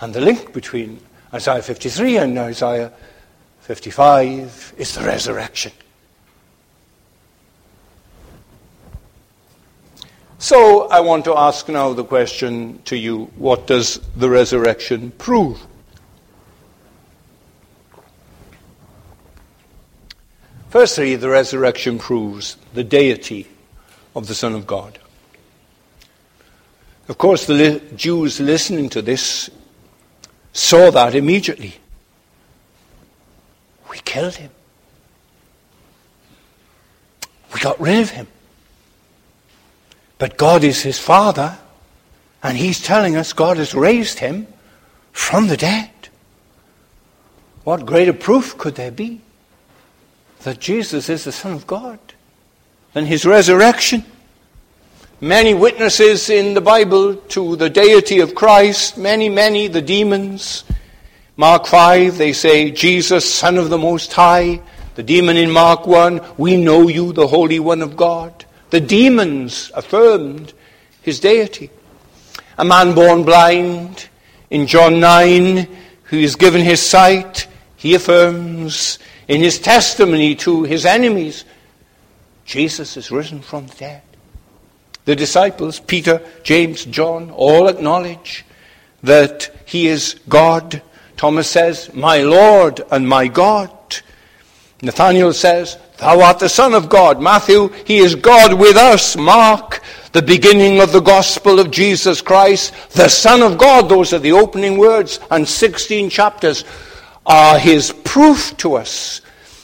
and 0.00 0.14
the 0.14 0.20
link 0.20 0.52
between 0.52 1.00
Isaiah 1.32 1.62
53 1.62 2.16
and 2.18 2.38
Isaiah 2.38 2.92
55 3.60 4.74
is 4.78 4.94
the 4.94 5.02
resurrection. 5.02 5.72
So 10.38 10.88
I 10.88 11.00
want 11.00 11.24
to 11.24 11.36
ask 11.36 11.68
now 11.68 11.92
the 11.92 12.04
question 12.04 12.80
to 12.84 12.96
you 12.96 13.24
what 13.36 13.66
does 13.66 14.00
the 14.16 14.30
resurrection 14.30 15.10
prove? 15.18 15.60
Firstly, 20.70 21.16
the 21.16 21.28
resurrection 21.28 21.98
proves 21.98 22.56
the 22.74 22.84
deity 22.84 23.48
of 24.14 24.28
the 24.28 24.34
Son 24.34 24.54
of 24.54 24.66
God. 24.66 24.98
Of 27.08 27.18
course, 27.18 27.46
the 27.46 27.54
li- 27.54 27.82
Jews 27.96 28.38
listening 28.38 28.90
to 28.90 29.02
this 29.02 29.50
saw 30.52 30.90
that 30.90 31.14
immediately. 31.14 31.76
We 33.90 33.98
killed 33.98 34.36
him. 34.36 34.50
We 37.54 37.60
got 37.60 37.80
rid 37.80 38.00
of 38.00 38.10
him. 38.10 38.26
But 40.18 40.36
God 40.36 40.64
is 40.64 40.82
his 40.82 40.98
Father, 40.98 41.58
and 42.42 42.58
he's 42.58 42.80
telling 42.80 43.16
us 43.16 43.32
God 43.32 43.56
has 43.56 43.74
raised 43.74 44.18
him 44.18 44.46
from 45.12 45.46
the 45.46 45.56
dead. 45.56 45.90
What 47.64 47.86
greater 47.86 48.12
proof 48.12 48.56
could 48.58 48.74
there 48.74 48.90
be 48.90 49.20
that 50.40 50.60
Jesus 50.60 51.08
is 51.08 51.24
the 51.24 51.32
Son 51.32 51.52
of 51.52 51.66
God 51.66 51.98
than 52.92 53.06
his 53.06 53.24
resurrection? 53.24 54.04
Many 55.20 55.52
witnesses 55.52 56.30
in 56.30 56.54
the 56.54 56.60
Bible 56.60 57.16
to 57.16 57.56
the 57.56 57.68
deity 57.68 58.20
of 58.20 58.36
Christ, 58.36 58.96
many, 58.96 59.28
many, 59.28 59.66
the 59.66 59.82
demons. 59.82 60.62
Mark 61.36 61.66
5, 61.66 62.16
they 62.16 62.32
say, 62.32 62.70
Jesus, 62.70 63.28
Son 63.28 63.58
of 63.58 63.68
the 63.68 63.78
Most 63.78 64.12
High. 64.12 64.60
The 64.94 65.02
demon 65.02 65.36
in 65.36 65.50
Mark 65.50 65.88
1, 65.88 66.20
we 66.38 66.56
know 66.56 66.86
you, 66.86 67.12
the 67.12 67.26
Holy 67.26 67.58
One 67.58 67.82
of 67.82 67.96
God. 67.96 68.44
The 68.70 68.80
demons 68.80 69.72
affirmed 69.74 70.52
his 71.02 71.18
deity. 71.18 71.70
A 72.56 72.64
man 72.64 72.94
born 72.94 73.24
blind 73.24 74.08
in 74.50 74.68
John 74.68 75.00
9, 75.00 75.66
who 76.04 76.16
is 76.16 76.36
given 76.36 76.60
his 76.60 76.80
sight, 76.80 77.48
he 77.74 77.96
affirms 77.96 79.00
in 79.26 79.40
his 79.40 79.58
testimony 79.58 80.36
to 80.36 80.62
his 80.62 80.86
enemies, 80.86 81.44
Jesus 82.44 82.96
is 82.96 83.10
risen 83.10 83.40
from 83.40 83.66
the 83.66 83.74
dead. 83.74 84.02
The 85.08 85.16
disciples, 85.16 85.80
Peter, 85.80 86.20
James, 86.42 86.84
John, 86.84 87.30
all 87.30 87.68
acknowledge 87.68 88.44
that 89.02 89.50
he 89.64 89.86
is 89.86 90.20
God. 90.28 90.82
Thomas 91.16 91.48
says, 91.48 91.94
My 91.94 92.18
Lord 92.18 92.82
and 92.90 93.08
my 93.08 93.26
God. 93.26 93.70
Nathanael 94.82 95.32
says, 95.32 95.78
Thou 95.96 96.20
art 96.20 96.40
the 96.40 96.48
Son 96.50 96.74
of 96.74 96.90
God. 96.90 97.22
Matthew, 97.22 97.68
He 97.86 97.96
is 97.96 98.16
God 98.16 98.52
with 98.52 98.76
us. 98.76 99.16
Mark, 99.16 99.80
the 100.12 100.20
beginning 100.20 100.82
of 100.82 100.92
the 100.92 101.00
gospel 101.00 101.58
of 101.58 101.70
Jesus 101.70 102.20
Christ, 102.20 102.74
the 102.90 103.08
Son 103.08 103.40
of 103.40 103.56
God. 103.56 103.88
Those 103.88 104.12
are 104.12 104.18
the 104.18 104.32
opening 104.32 104.76
words, 104.76 105.20
and 105.30 105.48
16 105.48 106.10
chapters 106.10 106.66
are 107.24 107.58
His 107.58 107.94
proof 108.04 108.54
to 108.58 108.74
us, 108.74 109.22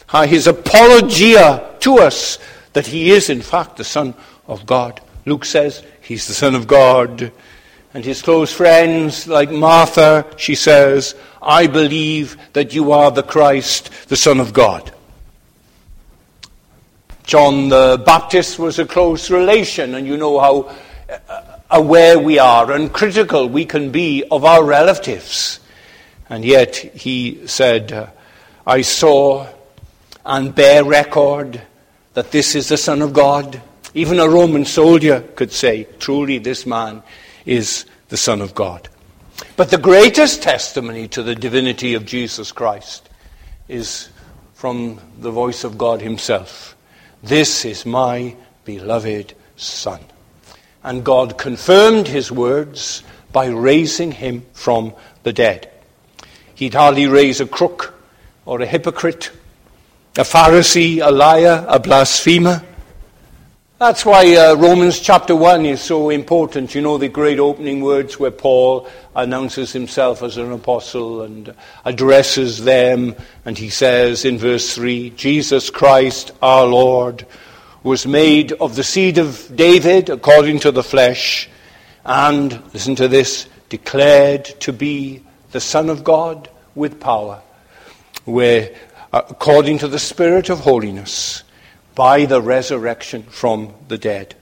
are 0.08 0.24
His 0.24 0.46
apologia 0.46 1.76
to 1.80 1.98
us 1.98 2.38
that 2.72 2.86
He 2.86 3.10
is, 3.10 3.28
in 3.28 3.42
fact, 3.42 3.76
the 3.76 3.84
Son 3.84 4.14
of 4.48 4.64
God. 4.64 5.02
Luke 5.26 5.44
says 5.44 5.82
he's 6.00 6.26
the 6.26 6.34
Son 6.34 6.54
of 6.54 6.66
God. 6.66 7.32
And 7.94 8.04
his 8.04 8.22
close 8.22 8.52
friends, 8.52 9.28
like 9.28 9.50
Martha, 9.50 10.26
she 10.36 10.56
says, 10.56 11.14
I 11.40 11.68
believe 11.68 12.36
that 12.52 12.74
you 12.74 12.92
are 12.92 13.10
the 13.10 13.22
Christ, 13.22 14.08
the 14.08 14.16
Son 14.16 14.40
of 14.40 14.52
God. 14.52 14.92
John 17.22 17.68
the 17.68 18.02
Baptist 18.04 18.58
was 18.58 18.78
a 18.78 18.84
close 18.84 19.30
relation, 19.30 19.94
and 19.94 20.06
you 20.06 20.16
know 20.16 20.38
how 20.40 20.74
uh, 21.28 21.58
aware 21.70 22.18
we 22.18 22.38
are 22.38 22.70
and 22.72 22.92
critical 22.92 23.48
we 23.48 23.64
can 23.64 23.90
be 23.90 24.24
of 24.30 24.44
our 24.44 24.64
relatives. 24.64 25.60
And 26.28 26.44
yet 26.44 26.76
he 26.76 27.46
said, 27.46 28.10
I 28.66 28.82
saw 28.82 29.46
and 30.24 30.54
bear 30.54 30.84
record 30.84 31.62
that 32.14 32.30
this 32.30 32.54
is 32.54 32.68
the 32.68 32.76
Son 32.76 33.02
of 33.02 33.12
God. 33.12 33.60
Even 33.94 34.18
a 34.18 34.28
Roman 34.28 34.64
soldier 34.64 35.20
could 35.36 35.52
say, 35.52 35.86
truly, 35.98 36.38
this 36.38 36.66
man 36.66 37.02
is 37.46 37.86
the 38.08 38.16
Son 38.16 38.40
of 38.40 38.54
God. 38.54 38.88
But 39.56 39.70
the 39.70 39.78
greatest 39.78 40.42
testimony 40.42 41.08
to 41.08 41.22
the 41.22 41.34
divinity 41.34 41.94
of 41.94 42.04
Jesus 42.04 42.52
Christ 42.52 43.08
is 43.68 44.08
from 44.54 45.00
the 45.18 45.30
voice 45.30 45.64
of 45.64 45.78
God 45.78 46.02
Himself. 46.02 46.76
This 47.22 47.64
is 47.64 47.86
my 47.86 48.34
beloved 48.64 49.34
Son. 49.56 50.00
And 50.82 51.04
God 51.04 51.38
confirmed 51.38 52.08
His 52.08 52.32
words 52.32 53.02
by 53.32 53.46
raising 53.46 54.12
Him 54.12 54.44
from 54.52 54.92
the 55.22 55.32
dead. 55.32 55.70
He'd 56.54 56.74
hardly 56.74 57.06
raise 57.06 57.40
a 57.40 57.46
crook 57.46 57.94
or 58.44 58.60
a 58.60 58.66
hypocrite, 58.66 59.30
a 60.16 60.22
Pharisee, 60.22 61.04
a 61.04 61.10
liar, 61.10 61.64
a 61.68 61.78
blasphemer. 61.78 62.62
That's 63.84 64.06
why 64.06 64.34
uh, 64.34 64.54
Romans 64.54 64.98
chapter 64.98 65.36
1 65.36 65.66
is 65.66 65.82
so 65.82 66.08
important. 66.08 66.74
You 66.74 66.80
know 66.80 66.96
the 66.96 67.10
great 67.10 67.38
opening 67.38 67.82
words 67.82 68.18
where 68.18 68.30
Paul 68.30 68.88
announces 69.14 69.74
himself 69.74 70.22
as 70.22 70.38
an 70.38 70.50
apostle 70.52 71.20
and 71.20 71.54
addresses 71.84 72.64
them. 72.64 73.14
And 73.44 73.58
he 73.58 73.68
says 73.68 74.24
in 74.24 74.38
verse 74.38 74.74
3 74.74 75.10
Jesus 75.10 75.68
Christ 75.68 76.32
our 76.40 76.64
Lord 76.64 77.26
was 77.82 78.06
made 78.06 78.52
of 78.52 78.74
the 78.74 78.82
seed 78.82 79.18
of 79.18 79.54
David 79.54 80.08
according 80.08 80.60
to 80.60 80.72
the 80.72 80.82
flesh, 80.82 81.50
and, 82.06 82.62
listen 82.72 82.94
to 82.94 83.06
this, 83.06 83.50
declared 83.68 84.46
to 84.60 84.72
be 84.72 85.22
the 85.52 85.60
Son 85.60 85.90
of 85.90 86.02
God 86.02 86.48
with 86.74 87.00
power, 87.00 87.42
where, 88.24 88.74
uh, 89.12 89.20
according 89.28 89.76
to 89.80 89.88
the 89.88 89.98
Spirit 89.98 90.48
of 90.48 90.60
holiness, 90.60 91.42
by 91.94 92.24
the 92.24 92.42
resurrection 92.42 93.22
from 93.24 93.74
the 93.88 93.98
dead. 93.98 94.34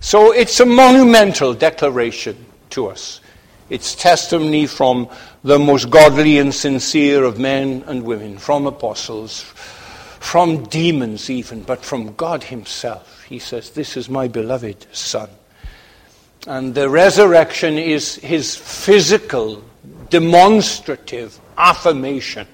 So 0.00 0.32
it's 0.32 0.58
a 0.60 0.66
monumental 0.66 1.54
declaration 1.54 2.46
to 2.70 2.86
us. 2.86 3.20
It's 3.68 3.94
testimony 3.94 4.66
from 4.66 5.08
the 5.44 5.58
most 5.58 5.90
godly 5.90 6.38
and 6.38 6.54
sincere 6.54 7.22
of 7.22 7.38
men 7.38 7.84
and 7.86 8.02
women, 8.02 8.38
from 8.38 8.66
apostles, 8.66 9.42
from 10.18 10.64
demons 10.64 11.30
even, 11.30 11.62
but 11.62 11.84
from 11.84 12.14
God 12.14 12.42
Himself. 12.42 13.22
He 13.24 13.38
says, 13.38 13.70
This 13.70 13.96
is 13.96 14.08
my 14.08 14.26
beloved 14.26 14.86
Son. 14.92 15.30
And 16.46 16.74
the 16.74 16.88
resurrection 16.88 17.78
is 17.78 18.16
His 18.16 18.56
physical, 18.56 19.62
demonstrative 20.08 21.38
affirmation 21.56 22.48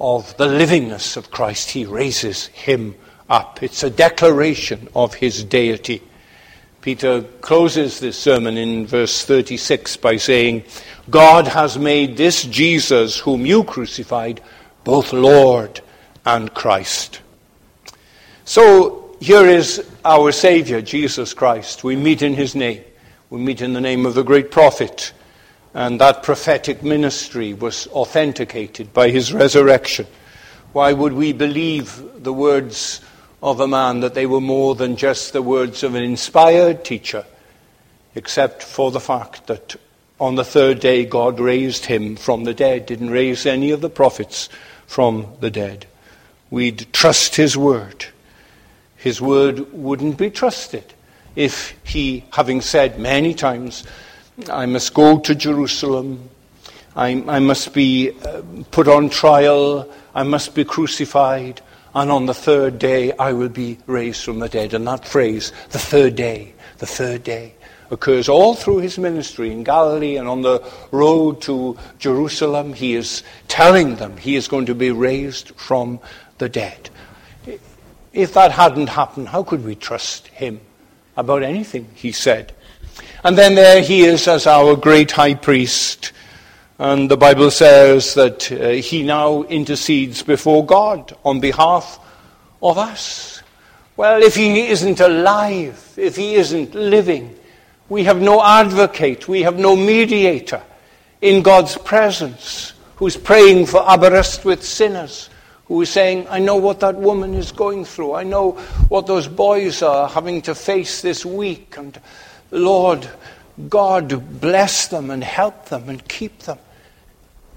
of 0.00 0.36
the 0.36 0.46
livingness 0.46 1.16
of 1.16 1.30
Christ. 1.30 1.70
He 1.70 1.86
raises 1.86 2.46
Him 2.48 2.94
up. 3.28 3.62
It's 3.62 3.82
a 3.82 3.90
declaration 3.90 4.88
of 4.94 5.14
his 5.14 5.44
deity. 5.44 6.02
Peter 6.80 7.22
closes 7.40 8.00
this 8.00 8.16
sermon 8.16 8.56
in 8.56 8.86
verse 8.86 9.24
36 9.24 9.96
by 9.98 10.16
saying, 10.16 10.64
God 11.10 11.46
has 11.48 11.76
made 11.76 12.16
this 12.16 12.44
Jesus, 12.44 13.18
whom 13.18 13.44
you 13.44 13.64
crucified, 13.64 14.40
both 14.84 15.12
Lord 15.12 15.80
and 16.24 16.52
Christ. 16.54 17.20
So 18.44 19.16
here 19.20 19.46
is 19.46 19.84
our 20.04 20.32
Savior, 20.32 20.80
Jesus 20.80 21.34
Christ. 21.34 21.84
We 21.84 21.96
meet 21.96 22.22
in 22.22 22.34
his 22.34 22.54
name. 22.54 22.84
We 23.28 23.40
meet 23.40 23.60
in 23.60 23.74
the 23.74 23.80
name 23.80 24.06
of 24.06 24.14
the 24.14 24.22
great 24.22 24.50
prophet. 24.50 25.12
And 25.74 26.00
that 26.00 26.22
prophetic 26.22 26.82
ministry 26.82 27.52
was 27.52 27.86
authenticated 27.88 28.94
by 28.94 29.10
his 29.10 29.32
resurrection. 29.32 30.06
Why 30.72 30.92
would 30.92 31.12
we 31.12 31.32
believe 31.32 32.22
the 32.22 32.32
words 32.32 33.00
of 33.42 33.60
a 33.60 33.68
man 33.68 34.00
that 34.00 34.14
they 34.14 34.26
were 34.26 34.40
more 34.40 34.74
than 34.74 34.96
just 34.96 35.32
the 35.32 35.42
words 35.42 35.82
of 35.82 35.94
an 35.94 36.02
inspired 36.02 36.84
teacher, 36.84 37.24
except 38.14 38.62
for 38.62 38.90
the 38.90 39.00
fact 39.00 39.46
that 39.46 39.76
on 40.20 40.34
the 40.34 40.44
third 40.44 40.80
day 40.80 41.04
God 41.04 41.38
raised 41.38 41.86
him 41.86 42.16
from 42.16 42.44
the 42.44 42.54
dead, 42.54 42.86
didn't 42.86 43.10
raise 43.10 43.46
any 43.46 43.70
of 43.70 43.80
the 43.80 43.90
prophets 43.90 44.48
from 44.86 45.26
the 45.40 45.50
dead. 45.50 45.86
We'd 46.50 46.92
trust 46.92 47.36
his 47.36 47.56
word. 47.56 48.06
His 48.96 49.20
word 49.20 49.72
wouldn't 49.72 50.18
be 50.18 50.30
trusted 50.30 50.94
if 51.38 51.76
he, 51.84 52.24
having 52.32 52.60
said 52.60 52.98
many 52.98 53.32
times, 53.32 53.84
I 54.50 54.66
must 54.66 54.92
go 54.92 55.20
to 55.20 55.34
Jerusalem, 55.36 56.28
I, 56.96 57.22
I 57.28 57.38
must 57.38 57.72
be 57.72 58.10
uh, 58.10 58.42
put 58.72 58.88
on 58.88 59.08
trial, 59.08 59.88
I 60.16 60.24
must 60.24 60.56
be 60.56 60.64
crucified, 60.64 61.60
and 61.98 62.12
on 62.12 62.26
the 62.26 62.34
third 62.34 62.78
day 62.78 63.12
I 63.12 63.32
will 63.32 63.48
be 63.48 63.78
raised 63.86 64.24
from 64.24 64.38
the 64.38 64.48
dead. 64.48 64.72
And 64.72 64.86
that 64.86 65.06
phrase, 65.06 65.52
the 65.70 65.78
third 65.78 66.14
day, 66.14 66.54
the 66.78 66.86
third 66.86 67.24
day, 67.24 67.54
occurs 67.90 68.28
all 68.28 68.54
through 68.54 68.78
his 68.78 68.98
ministry 68.98 69.50
in 69.50 69.64
Galilee 69.64 70.16
and 70.16 70.28
on 70.28 70.42
the 70.42 70.62
road 70.92 71.42
to 71.42 71.76
Jerusalem. 71.98 72.72
He 72.72 72.94
is 72.94 73.22
telling 73.48 73.96
them 73.96 74.16
he 74.16 74.36
is 74.36 74.46
going 74.46 74.66
to 74.66 74.74
be 74.74 74.90
raised 74.90 75.50
from 75.56 75.98
the 76.38 76.48
dead. 76.48 76.90
If 78.12 78.34
that 78.34 78.52
hadn't 78.52 78.90
happened, 78.90 79.28
how 79.28 79.42
could 79.42 79.64
we 79.64 79.74
trust 79.74 80.28
him 80.28 80.60
about 81.16 81.42
anything 81.42 81.88
he 81.94 82.12
said? 82.12 82.54
And 83.24 83.36
then 83.36 83.54
there 83.54 83.82
he 83.82 84.02
is 84.02 84.28
as 84.28 84.46
our 84.46 84.76
great 84.76 85.10
high 85.10 85.34
priest 85.34 86.12
and 86.80 87.10
the 87.10 87.16
Bible 87.16 87.50
says 87.50 88.14
that 88.14 88.52
uh, 88.52 88.68
he 88.68 89.02
now 89.02 89.42
intercedes 89.44 90.22
before 90.22 90.64
God 90.64 91.16
on 91.24 91.40
behalf 91.40 91.98
of 92.62 92.78
us. 92.78 93.42
Well, 93.96 94.22
if 94.22 94.36
he 94.36 94.68
isn't 94.68 95.00
alive, 95.00 95.94
if 95.96 96.14
he 96.14 96.36
isn't 96.36 96.76
living, 96.76 97.36
we 97.88 98.04
have 98.04 98.20
no 98.20 98.40
advocate, 98.40 99.26
we 99.26 99.42
have 99.42 99.58
no 99.58 99.74
mediator 99.74 100.62
in 101.20 101.42
God's 101.42 101.76
presence 101.76 102.74
who's 102.94 103.16
praying 103.16 103.66
for 103.66 103.82
Aberystwyth 103.84 104.62
sinners, 104.62 105.30
who 105.64 105.82
is 105.82 105.90
saying, 105.90 106.28
I 106.30 106.38
know 106.38 106.56
what 106.56 106.78
that 106.80 106.94
woman 106.94 107.34
is 107.34 107.50
going 107.50 107.86
through. 107.86 108.14
I 108.14 108.22
know 108.22 108.52
what 108.88 109.08
those 109.08 109.26
boys 109.26 109.82
are 109.82 110.08
having 110.08 110.42
to 110.42 110.54
face 110.54 111.02
this 111.02 111.26
week. 111.26 111.76
And 111.76 112.00
Lord, 112.52 113.08
God 113.68 114.40
bless 114.40 114.86
them 114.86 115.10
and 115.10 115.24
help 115.24 115.70
them 115.70 115.88
and 115.88 116.06
keep 116.06 116.38
them 116.40 116.58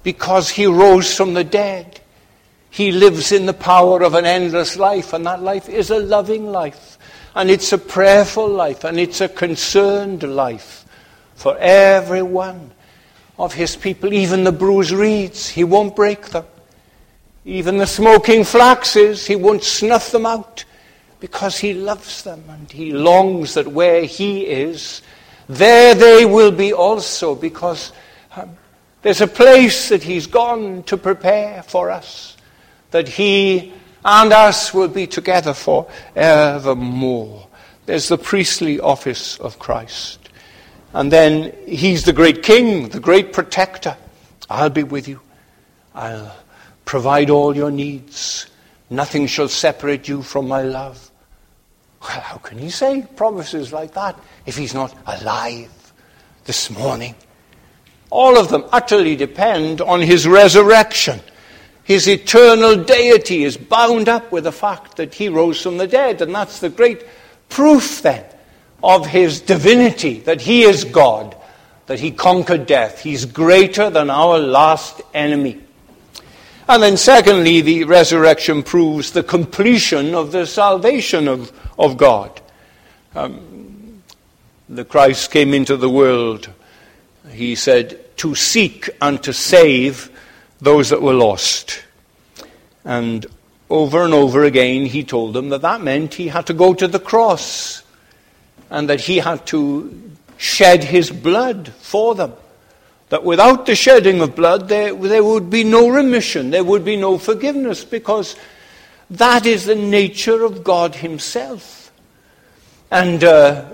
because 0.04 0.50
he 0.50 0.66
rose 0.66 1.16
from 1.16 1.34
the 1.34 1.44
dead. 1.44 2.00
He 2.70 2.92
lives 2.92 3.32
in 3.32 3.46
the 3.46 3.54
power 3.54 4.02
of 4.02 4.14
an 4.14 4.26
endless 4.26 4.78
life, 4.78 5.14
and 5.14 5.26
that 5.26 5.42
life 5.42 5.68
is 5.68 5.90
a 5.90 6.00
loving 6.00 6.52
life, 6.52 6.98
and 7.36 7.50
it's 7.50 7.74
a 7.74 7.78
prayerful 7.78 8.48
life, 8.48 8.84
and 8.84 9.00
it's 9.00 9.22
a 9.22 9.30
concerned 9.30 10.24
life 10.24 10.86
for 11.36 11.58
every 11.58 12.22
one 12.22 12.72
of 13.38 13.54
his 13.54 13.76
people, 13.76 14.14
even 14.14 14.44
the 14.44 14.52
bruised 14.52 14.92
reeds. 14.92 15.50
He 15.50 15.64
won't 15.64 15.96
break 15.96 16.28
them. 16.28 16.46
Even 17.44 17.78
the 17.78 17.88
smoking 17.88 18.44
flaxes, 18.44 19.26
he 19.26 19.36
won't 19.36 19.64
snuff 19.64 20.12
them 20.12 20.28
out 20.28 20.64
because 21.20 21.58
he 21.58 21.74
loves 21.74 22.24
them 22.24 22.44
and 22.50 22.72
he 22.72 22.92
longs 22.92 23.56
that 23.56 23.68
where 23.68 24.04
he 24.04 24.46
is, 24.46 25.02
there 25.48 25.96
they 25.96 26.26
will 26.26 26.52
be 26.52 26.74
also 26.74 27.36
because 27.36 27.94
um, 28.36 28.58
there's 29.02 29.22
a 29.22 29.28
place 29.28 29.90
that 29.90 30.04
He's 30.04 30.28
gone 30.28 30.84
to 30.84 30.98
prepare 30.98 31.64
for 31.64 31.90
us, 31.92 32.38
that 32.92 33.08
He 33.08 33.74
and 34.04 34.34
us 34.34 34.74
will 34.74 34.88
be 34.88 35.08
together 35.08 35.54
for 35.54 35.90
evermore. 36.16 37.48
There's 37.86 38.10
the 38.10 38.18
priestly 38.18 38.80
office 38.80 39.38
of 39.40 39.60
Christ. 39.60 40.30
And 40.94 41.12
then 41.12 41.54
He's 41.66 42.06
the 42.06 42.14
great 42.14 42.44
King, 42.44 42.90
the 42.90 43.00
great 43.00 43.34
protector. 43.34 43.98
I'll 44.50 44.70
be 44.70 44.84
with 44.84 45.08
you. 45.08 45.22
I'll 45.96 46.36
provide 46.86 47.30
all 47.30 47.56
your 47.56 47.72
needs. 47.72 48.48
Nothing 48.90 49.28
shall 49.28 49.48
separate 49.48 50.08
you 50.08 50.22
from 50.22 50.48
my 50.48 50.64
love. 50.64 51.10
Well, 52.02 52.20
how 52.20 52.38
can 52.38 52.58
he 52.58 52.70
say 52.70 53.08
promises 53.16 53.72
like 53.72 53.94
that 53.94 54.20
if 54.46 54.58
he's 54.58 54.74
not 54.74 54.94
alive 55.06 55.94
this 56.46 56.70
morning? 56.70 57.16
All 58.12 58.38
of 58.38 58.50
them 58.50 58.65
utterly 58.71 59.15
depend 59.15 59.82
on 59.82 60.02
his 60.02 60.28
resurrection. 60.28 61.21
His 61.84 62.08
eternal 62.08 62.84
deity 62.84 63.43
is 63.43 63.58
bound 63.58 64.08
up 64.08 64.32
with 64.32 64.43
the 64.43 64.52
fact 64.52 64.97
that 64.97 65.15
he 65.15 65.30
rose 65.30 65.62
from 65.62 65.78
the 65.78 65.88
dead, 65.88 66.21
and 66.21 66.36
that's 66.36 66.60
the 66.60 66.69
great 66.69 67.04
proof 67.50 68.02
then 68.02 68.24
of 68.84 69.08
his 69.08 69.41
divinity, 69.41 70.19
that 70.21 70.41
he 70.41 70.63
is 70.63 70.84
God, 70.84 71.36
that 71.88 72.00
he 72.00 72.12
conquered 72.12 72.65
death. 72.65 73.02
He's 73.02 73.26
greater 73.26 73.89
than 73.89 74.10
our 74.10 74.38
last 74.39 75.02
enemy. 75.13 75.62
And 76.67 76.84
then, 76.84 76.97
secondly, 76.97 77.62
the 77.62 77.84
resurrection 77.86 78.63
proves 78.63 79.12
the 79.12 79.24
completion 79.24 80.15
of 80.15 80.32
the 80.32 80.45
salvation 80.45 81.28
of, 81.28 81.52
of 81.78 81.97
God. 81.97 82.39
Um, 83.13 84.02
the 84.69 84.86
Christ 84.86 85.32
came 85.32 85.54
into 85.54 85.76
the 85.76 85.89
world 85.89 86.50
he 87.29 87.55
said, 87.55 88.17
to 88.17 88.36
seek 88.36 88.89
and 89.01 89.21
to 89.23 89.34
save 89.34 90.10
those 90.60 90.89
that 90.89 91.01
were 91.01 91.13
lost. 91.13 91.84
And 92.84 93.25
over 93.69 94.03
and 94.03 94.13
over 94.13 94.43
again, 94.43 94.86
he 94.86 95.03
told 95.03 95.34
them 95.34 95.49
that 95.49 95.62
that 95.62 95.81
meant 95.81 96.15
he 96.15 96.27
had 96.27 96.47
to 96.47 96.53
go 96.53 96.73
to 96.73 96.88
the 96.88 96.99
cross 96.99 97.84
and 98.69 98.89
that 98.89 99.01
he 99.01 99.17
had 99.17 99.45
to 99.47 100.12
shed 100.38 100.84
his 100.84 101.12
blood 101.12 101.69
for 101.79 102.15
them. 102.15 102.34
That 103.10 103.23
without 103.23 103.65
the 103.65 103.75
shedding 103.75 104.21
of 104.21 104.36
blood, 104.36 104.69
there, 104.69 104.93
there 104.93 105.23
would 105.23 105.49
be 105.49 105.63
no 105.63 105.89
remission, 105.89 106.49
there 106.49 106.63
would 106.63 106.86
be 106.86 106.95
no 106.95 107.17
forgiveness, 107.17 107.84
because 107.84 108.36
That 109.12 109.45
is 109.45 109.65
the 109.65 109.75
nature 109.75 110.43
of 110.45 110.63
God 110.63 110.95
Himself. 110.95 111.91
And 112.89 113.23
uh, 113.23 113.65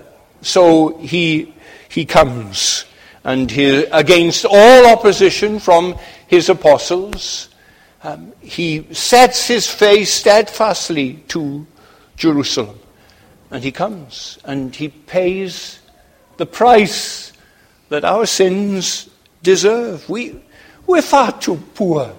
so 0.42 0.98
He, 0.98 1.54
he 1.88 2.04
comes, 2.04 2.84
and 3.28 3.52
against 3.92 4.46
all 4.48 4.86
opposition 4.86 5.58
from 5.58 5.96
His 6.28 6.48
apostles, 6.48 7.50
um, 8.02 8.32
He 8.40 8.86
sets 8.94 9.46
His 9.46 9.68
face 9.68 10.10
steadfastly 10.10 11.22
to 11.28 11.66
Jerusalem. 12.16 12.78
And 13.50 13.62
He 13.62 13.70
comes, 13.70 14.38
and 14.44 14.74
He 14.74 14.88
pays 14.88 15.78
the 16.38 16.46
price 16.46 17.34
that 17.90 18.02
our 18.02 18.24
sins 18.24 19.10
deserve. 19.42 20.08
We, 20.08 20.40
we're 20.86 21.02
far 21.02 21.38
too 21.38 21.62
poor 21.74 22.16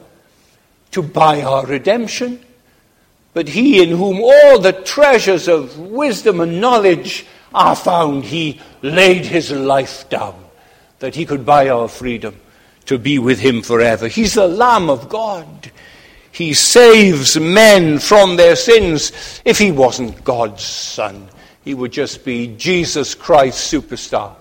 to 0.92 1.02
buy 1.02 1.42
our 1.42 1.66
redemption. 1.66 2.46
But 3.34 3.48
he 3.48 3.82
in 3.82 3.90
whom 3.90 4.22
all 4.22 4.60
the 4.60 4.74
treasures 4.74 5.48
of 5.48 5.80
wisdom 5.80 6.40
and 6.40 6.62
knowledge 6.62 7.26
are 7.54 7.76
found, 7.76 8.26
he 8.26 8.60
laid 8.82 9.26
his 9.26 9.52
life 9.52 10.08
down 10.10 10.49
that 11.00 11.16
he 11.16 11.26
could 11.26 11.46
buy 11.46 11.70
our 11.70 11.88
freedom 11.88 12.40
to 12.86 12.98
be 12.98 13.20
with 13.20 13.40
him 13.40 13.62
forever. 13.62 14.08
He's 14.08 14.34
the 14.34 14.48
Lamb 14.48 14.90
of 14.90 15.10
God. 15.10 15.72
He 16.32 16.54
saves 16.54 17.40
men 17.40 18.00
from 18.00 18.36
their 18.36 18.56
sins. 18.56 19.42
If 19.46 19.58
he 19.58 19.72
wasn't 19.72 20.24
God's 20.24 20.64
Son, 20.64 21.28
he 21.64 21.74
would 21.74 21.92
just 21.92 22.24
be 22.24 22.56
Jesus 22.56 23.16
Christ 23.16 23.72
superstar, 23.72 24.36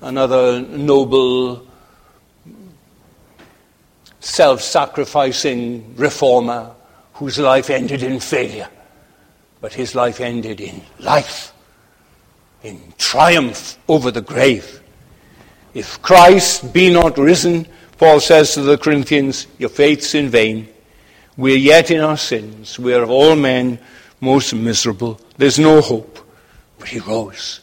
another 0.00 0.60
noble, 0.60 1.66
self 4.20 4.60
sacrificing 4.60 5.94
reformer 5.96 6.74
whose 7.14 7.38
life 7.38 7.70
ended 7.70 8.02
in 8.02 8.20
failure, 8.20 8.68
but 9.60 9.72
his 9.72 9.94
life 9.94 10.20
ended 10.20 10.60
in 10.60 10.82
life, 10.98 11.52
in 12.62 12.92
triumph 12.98 13.78
over 13.88 14.10
the 14.10 14.20
grave. 14.20 14.81
If 15.74 16.02
Christ 16.02 16.72
be 16.72 16.92
not 16.92 17.16
risen, 17.16 17.66
Paul 17.96 18.20
says 18.20 18.54
to 18.54 18.62
the 18.62 18.76
Corinthians, 18.76 19.46
your 19.58 19.70
faith's 19.70 20.14
in 20.14 20.28
vain. 20.28 20.68
We're 21.36 21.56
yet 21.56 21.90
in 21.90 22.00
our 22.00 22.18
sins. 22.18 22.78
We're 22.78 23.02
of 23.02 23.10
all 23.10 23.36
men 23.36 23.78
most 24.20 24.52
miserable. 24.54 25.18
There's 25.38 25.58
no 25.58 25.80
hope. 25.80 26.18
But 26.78 26.88
he 26.88 26.98
rose. 26.98 27.60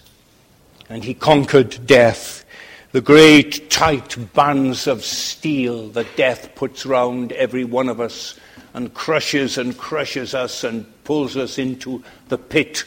And 0.90 1.04
he 1.04 1.14
conquered 1.14 1.86
death. 1.86 2.46
The 2.94 3.02
great 3.02 3.70
tight 3.70 4.18
bands 4.34 4.88
of 4.88 5.06
steel 5.06 5.90
that 5.90 6.16
death 6.16 6.56
puts 6.56 6.88
round 6.88 7.32
every 7.34 7.64
one 7.64 7.90
of 7.90 8.02
us 8.02 8.40
and 8.74 8.92
crushes 8.96 9.60
and 9.60 9.78
crushes 9.78 10.34
us 10.34 10.64
and 10.64 10.88
pulls 11.04 11.38
us 11.38 11.60
into 11.60 12.04
the 12.30 12.40
pit. 12.40 12.86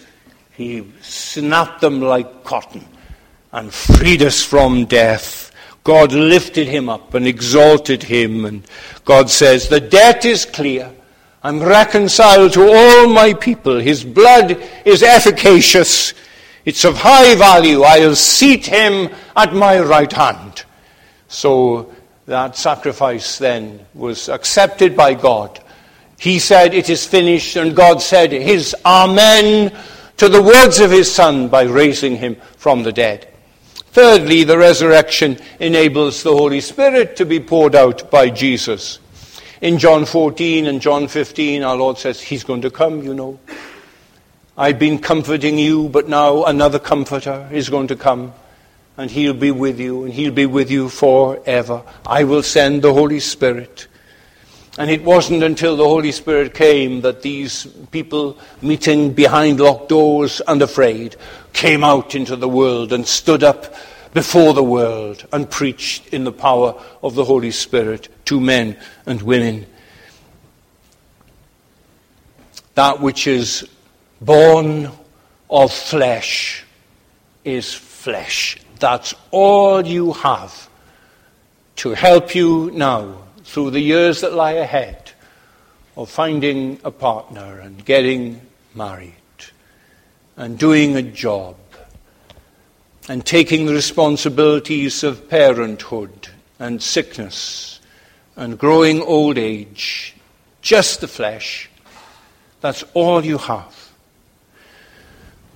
He 0.51 0.91
snapped 1.01 1.81
them 1.81 2.01
like 2.01 2.43
cotton 2.43 2.89
and 3.53 3.73
freed 3.73 4.23
us 4.23 4.43
from 4.43 4.87
death. 4.87 5.51
God 5.85 6.13
lifted 6.13 6.69
him 6.69 6.89
up 6.89 7.15
and 7.15 7.27
exalted 7.27 8.03
him, 8.03 8.45
and 8.45 8.67
God 9.05 9.31
says, 9.31 9.69
The 9.69 9.81
debt 9.81 10.25
is 10.25 10.45
clear. 10.45 10.91
I'm 11.43 11.61
reconciled 11.61 12.53
to 12.53 12.73
all 12.73 13.09
my 13.09 13.35
people. 13.35 13.79
His 13.79 14.05
blood 14.05 14.63
is 14.85 15.03
efficacious. 15.03 16.15
It's 16.65 16.85
of 16.85 16.97
high 16.97 17.35
value. 17.35 17.83
I'll 17.83 18.15
seat 18.15 18.67
him 18.67 19.11
at 19.37 19.53
my 19.53 19.81
right 19.81 20.13
hand. 20.13 20.65
So 21.27 21.93
that 22.27 22.57
sacrifice 22.57 23.39
then 23.39 23.85
was 23.95 24.29
accepted 24.29 24.97
by 24.97 25.15
God 25.15 25.61
he 26.23 26.39
said, 26.39 26.73
It 26.73 26.89
is 26.89 27.05
finished, 27.05 27.57
and 27.57 27.75
God 27.75 28.01
said 28.01 28.31
his 28.31 28.77
Amen 28.87 29.77
to 30.19 30.29
the 30.29 30.41
words 30.41 30.79
of 30.79 30.93
his 30.93 31.13
Son 31.13 31.49
by 31.49 31.65
raising 31.65 32.15
him 32.15 32.37
from 32.57 32.85
the 32.85 32.93
dead. 32.93 33.32
Thirdly, 33.93 34.45
the 34.45 34.57
resurrection 34.57 35.37
enables 35.61 36.23
the 36.23 36.33
Holy 36.35 36.63
Spirit 36.63 37.15
to 37.17 37.27
be 37.27 37.39
poured 37.41 37.75
out 37.75 38.11
by 38.11 38.31
Jesus. 38.31 38.99
In 39.61 39.79
John 39.79 40.07
14 40.07 40.67
and 40.67 40.81
John 40.81 41.09
15, 41.09 41.63
our 41.63 41.77
Lord 41.77 41.99
says, 41.99 42.19
He's 42.19 42.43
going 42.43 42.63
to 42.63 42.71
come, 42.71 43.03
you 43.03 43.13
know. 43.13 43.39
I've 44.57 44.79
been 44.79 44.99
comforting 44.99 45.59
you, 45.59 45.91
but 45.91 46.09
now 46.09 46.45
another 46.45 46.79
comforter 46.79 47.47
is 47.53 47.69
going 47.69 47.89
to 47.89 47.97
come, 47.97 48.33
and 48.97 49.11
He'll 49.11 49.35
be 49.35 49.51
with 49.51 49.79
you, 49.79 50.05
and 50.05 50.15
He'll 50.15 50.33
be 50.33 50.47
with 50.47 50.71
you 50.71 50.89
forever. 50.89 51.83
I 52.07 52.25
will 52.25 52.43
send 52.43 52.81
the 52.81 52.95
Holy 52.95 53.21
Spirit. 53.21 53.89
And 54.79 54.91
it 54.91 55.05
wasn't 55.05 55.43
until 55.43 55.77
the 55.77 55.85
Holy 55.85 56.13
Spirit 56.13 56.55
came 56.55 57.03
that 57.03 57.21
these 57.21 57.67
people 57.91 58.39
meeting 58.63 59.13
behind 59.13 59.61
locked 59.61 59.91
doors 59.91 60.41
and 60.49 60.63
afraid 60.63 61.15
came 61.53 61.85
out 61.85 62.15
into 62.15 62.37
the 62.37 62.49
world 62.49 62.93
and 62.93 63.07
stood 63.07 63.43
up 63.43 63.75
before 64.15 64.53
the 64.55 64.63
world 64.63 65.27
and 65.33 65.51
preached 65.51 66.09
in 66.09 66.25
the 66.25 66.33
power 66.33 66.81
of 67.03 67.15
the 67.15 67.25
Holy 67.25 67.51
Spirit 67.51 68.09
to 68.27 68.41
men 68.41 68.77
and 69.07 69.23
women. 69.23 69.67
That 72.75 73.01
which 73.01 73.27
is 73.27 73.69
born 74.21 74.91
of 75.51 75.73
flesh 75.73 76.65
is 77.45 77.73
flesh. 77.73 78.59
That's 78.79 79.15
all 79.31 79.87
you 79.87 80.13
have 80.13 80.69
to 81.77 81.91
help 81.91 82.35
you 82.35 82.71
now 82.73 83.23
through 83.45 83.71
the 83.71 83.81
years 83.81 84.21
that 84.21 84.33
lie 84.33 84.53
ahead 84.53 85.13
of 85.97 86.11
finding 86.11 86.81
a 86.85 86.91
partner 86.91 87.61
and 87.61 87.85
getting 87.85 88.41
married 88.75 89.15
and 90.37 90.59
doing 90.59 90.97
a 90.97 91.03
job 91.03 91.57
and 93.09 93.25
taking 93.25 93.67
the 93.67 93.75
responsibilities 93.75 95.03
of 95.03 95.29
parenthood 95.29 96.29
and 96.59 96.83
sickness 96.83 97.81
and 98.37 98.59
growing 98.59 99.01
old 99.03 99.39
age, 99.39 100.15
just 100.61 101.01
the 101.01 101.09
flesh. 101.09 101.69
That's 102.61 102.85
all 102.95 103.25
you 103.25 103.39
have. 103.39 103.91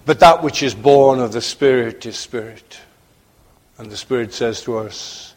But 0.04 0.20
that 0.20 0.42
which 0.42 0.62
is 0.62 0.74
born 0.74 1.18
of 1.20 1.32
the 1.32 1.40
Spirit 1.40 2.04
is 2.06 2.16
Spirit. 2.16 2.80
And 3.78 3.90
the 3.90 3.96
Spirit 3.96 4.32
says 4.32 4.62
to 4.62 4.78
us, 4.78 5.34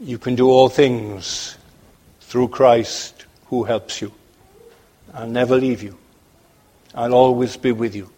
you 0.00 0.18
can 0.18 0.34
do 0.34 0.48
all 0.48 0.68
things 0.68 1.56
through 2.20 2.48
Christ 2.48 3.26
who 3.46 3.64
helps 3.64 4.00
you. 4.00 4.12
I'll 5.12 5.28
never 5.28 5.56
leave 5.56 5.82
you. 5.82 5.98
I'll 6.94 7.14
always 7.14 7.56
be 7.56 7.72
with 7.72 7.96
you. 7.96 8.10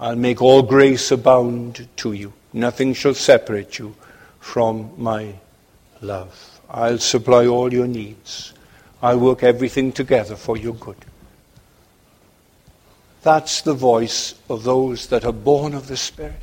I'll 0.00 0.16
make 0.16 0.40
all 0.40 0.62
grace 0.62 1.10
abound 1.10 1.88
to 1.96 2.12
you. 2.12 2.32
Nothing 2.52 2.94
shall 2.94 3.14
separate 3.14 3.78
you 3.78 3.94
from 4.38 4.92
my 4.96 5.34
love. 6.00 6.60
I'll 6.70 6.98
supply 6.98 7.46
all 7.46 7.72
your 7.72 7.86
needs. 7.86 8.52
I'll 9.02 9.18
work 9.18 9.42
everything 9.42 9.92
together 9.92 10.36
for 10.36 10.56
your 10.56 10.74
good. 10.74 11.04
That's 13.22 13.62
the 13.62 13.74
voice 13.74 14.34
of 14.48 14.62
those 14.62 15.08
that 15.08 15.24
are 15.24 15.32
born 15.32 15.74
of 15.74 15.88
the 15.88 15.96
Spirit. 15.96 16.34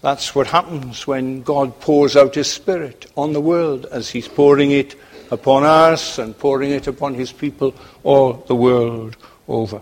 That's 0.00 0.34
what 0.34 0.48
happens 0.48 1.06
when 1.06 1.42
God 1.42 1.80
pours 1.80 2.16
out 2.16 2.34
His 2.34 2.50
Spirit 2.50 3.06
on 3.16 3.32
the 3.32 3.40
world 3.40 3.86
as 3.86 4.10
He's 4.10 4.28
pouring 4.28 4.72
it 4.72 4.96
upon 5.30 5.62
us 5.62 6.18
and 6.18 6.36
pouring 6.36 6.72
it 6.72 6.86
upon 6.86 7.14
His 7.14 7.32
people 7.32 7.74
all 8.02 8.34
the 8.34 8.54
world 8.54 9.16
over. 9.48 9.80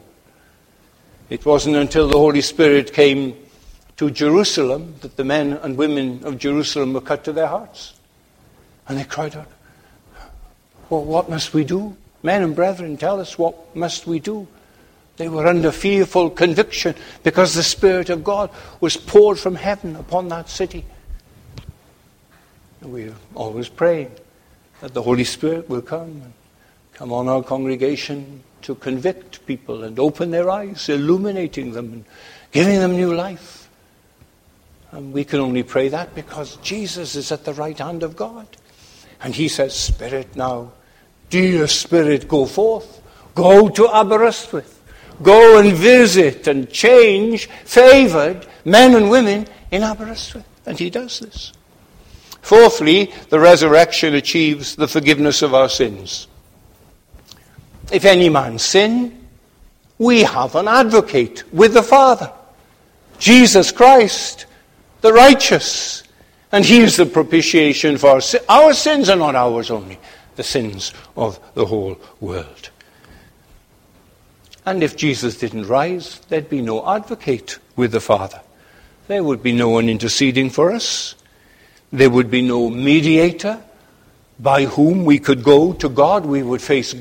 It 1.32 1.46
wasn't 1.46 1.76
until 1.76 2.08
the 2.08 2.18
Holy 2.18 2.42
Spirit 2.42 2.92
came 2.92 3.34
to 3.96 4.10
Jerusalem 4.10 4.96
that 5.00 5.16
the 5.16 5.24
men 5.24 5.54
and 5.54 5.78
women 5.78 6.20
of 6.24 6.36
Jerusalem 6.36 6.92
were 6.92 7.00
cut 7.00 7.24
to 7.24 7.32
their 7.32 7.46
hearts. 7.46 7.94
And 8.86 8.98
they 8.98 9.04
cried 9.04 9.34
out, 9.34 9.48
Well, 10.90 11.02
what 11.02 11.30
must 11.30 11.54
we 11.54 11.64
do? 11.64 11.96
Men 12.22 12.42
and 12.42 12.54
brethren, 12.54 12.98
tell 12.98 13.18
us 13.18 13.38
what 13.38 13.74
must 13.74 14.06
we 14.06 14.20
do? 14.20 14.46
They 15.16 15.30
were 15.30 15.46
under 15.46 15.72
fearful 15.72 16.28
conviction 16.28 16.94
because 17.22 17.54
the 17.54 17.62
Spirit 17.62 18.10
of 18.10 18.22
God 18.22 18.50
was 18.82 18.98
poured 18.98 19.38
from 19.38 19.54
heaven 19.54 19.96
upon 19.96 20.28
that 20.28 20.50
city. 20.50 20.84
We're 22.82 23.14
always 23.34 23.70
praying 23.70 24.12
that 24.82 24.92
the 24.92 25.00
Holy 25.00 25.24
Spirit 25.24 25.66
will 25.70 25.80
come 25.80 26.10
and 26.10 26.32
come 26.92 27.10
on 27.10 27.26
our 27.26 27.42
congregation 27.42 28.42
to 28.62 28.74
convict 28.74 29.44
people 29.46 29.84
and 29.84 29.98
open 29.98 30.30
their 30.30 30.50
eyes, 30.50 30.88
illuminating 30.88 31.72
them 31.72 31.92
and 31.92 32.04
giving 32.50 32.78
them 32.78 32.92
new 32.92 33.14
life. 33.14 33.68
And 34.90 35.12
we 35.12 35.24
can 35.24 35.40
only 35.40 35.62
pray 35.62 35.88
that 35.88 36.14
because 36.14 36.56
Jesus 36.56 37.14
is 37.16 37.32
at 37.32 37.44
the 37.44 37.54
right 37.54 37.78
hand 37.78 38.02
of 38.02 38.16
God. 38.16 38.46
And 39.22 39.34
he 39.34 39.48
says, 39.48 39.74
Spirit, 39.74 40.36
now, 40.36 40.72
dear 41.30 41.66
Spirit, 41.66 42.28
go 42.28 42.46
forth. 42.46 43.00
Go 43.34 43.68
to 43.70 43.88
Aberystwyth 43.88 44.80
go 45.22 45.58
and 45.58 45.72
visit 45.72 46.46
and 46.46 46.70
change 46.70 47.46
favored 47.64 48.46
men 48.64 48.94
and 48.94 49.10
women 49.10 49.46
in 49.70 49.82
Aberystwyth. 49.82 50.46
And 50.66 50.78
he 50.78 50.90
does 50.90 51.20
this. 51.20 51.52
Fourthly, 52.40 53.12
the 53.28 53.38
resurrection 53.38 54.14
achieves 54.14 54.76
the 54.76 54.88
forgiveness 54.88 55.42
of 55.42 55.54
our 55.54 55.68
sins. 55.68 56.26
If 57.90 58.04
any 58.04 58.28
man 58.28 58.58
sin, 58.58 59.26
we 59.98 60.22
have 60.22 60.54
an 60.54 60.68
advocate 60.68 61.44
with 61.52 61.74
the 61.74 61.82
Father, 61.82 62.32
Jesus 63.18 63.72
Christ, 63.72 64.46
the 65.00 65.12
righteous. 65.12 66.02
And 66.50 66.64
he 66.64 66.80
is 66.80 66.96
the 66.96 67.06
propitiation 67.06 67.96
for 67.96 68.10
our 68.10 68.20
sins. 68.20 68.44
Our 68.48 68.74
sins 68.74 69.08
are 69.08 69.16
not 69.16 69.34
ours 69.34 69.70
only, 69.70 69.98
the 70.36 70.42
sins 70.42 70.92
of 71.16 71.40
the 71.54 71.64
whole 71.64 71.98
world. 72.20 72.70
And 74.66 74.82
if 74.82 74.96
Jesus 74.96 75.38
didn't 75.38 75.66
rise, 75.66 76.20
there'd 76.28 76.50
be 76.50 76.62
no 76.62 76.86
advocate 76.88 77.58
with 77.74 77.92
the 77.92 78.00
Father. 78.00 78.40
There 79.08 79.24
would 79.24 79.42
be 79.42 79.52
no 79.52 79.70
one 79.70 79.88
interceding 79.88 80.50
for 80.50 80.72
us. 80.72 81.14
There 81.90 82.10
would 82.10 82.30
be 82.30 82.42
no 82.42 82.70
mediator 82.70 83.62
by 84.38 84.64
whom 84.64 85.04
we 85.04 85.18
could 85.18 85.42
go 85.42 85.72
to 85.74 85.88
God. 85.88 86.26
We 86.26 86.42
would 86.42 86.62
face 86.62 86.94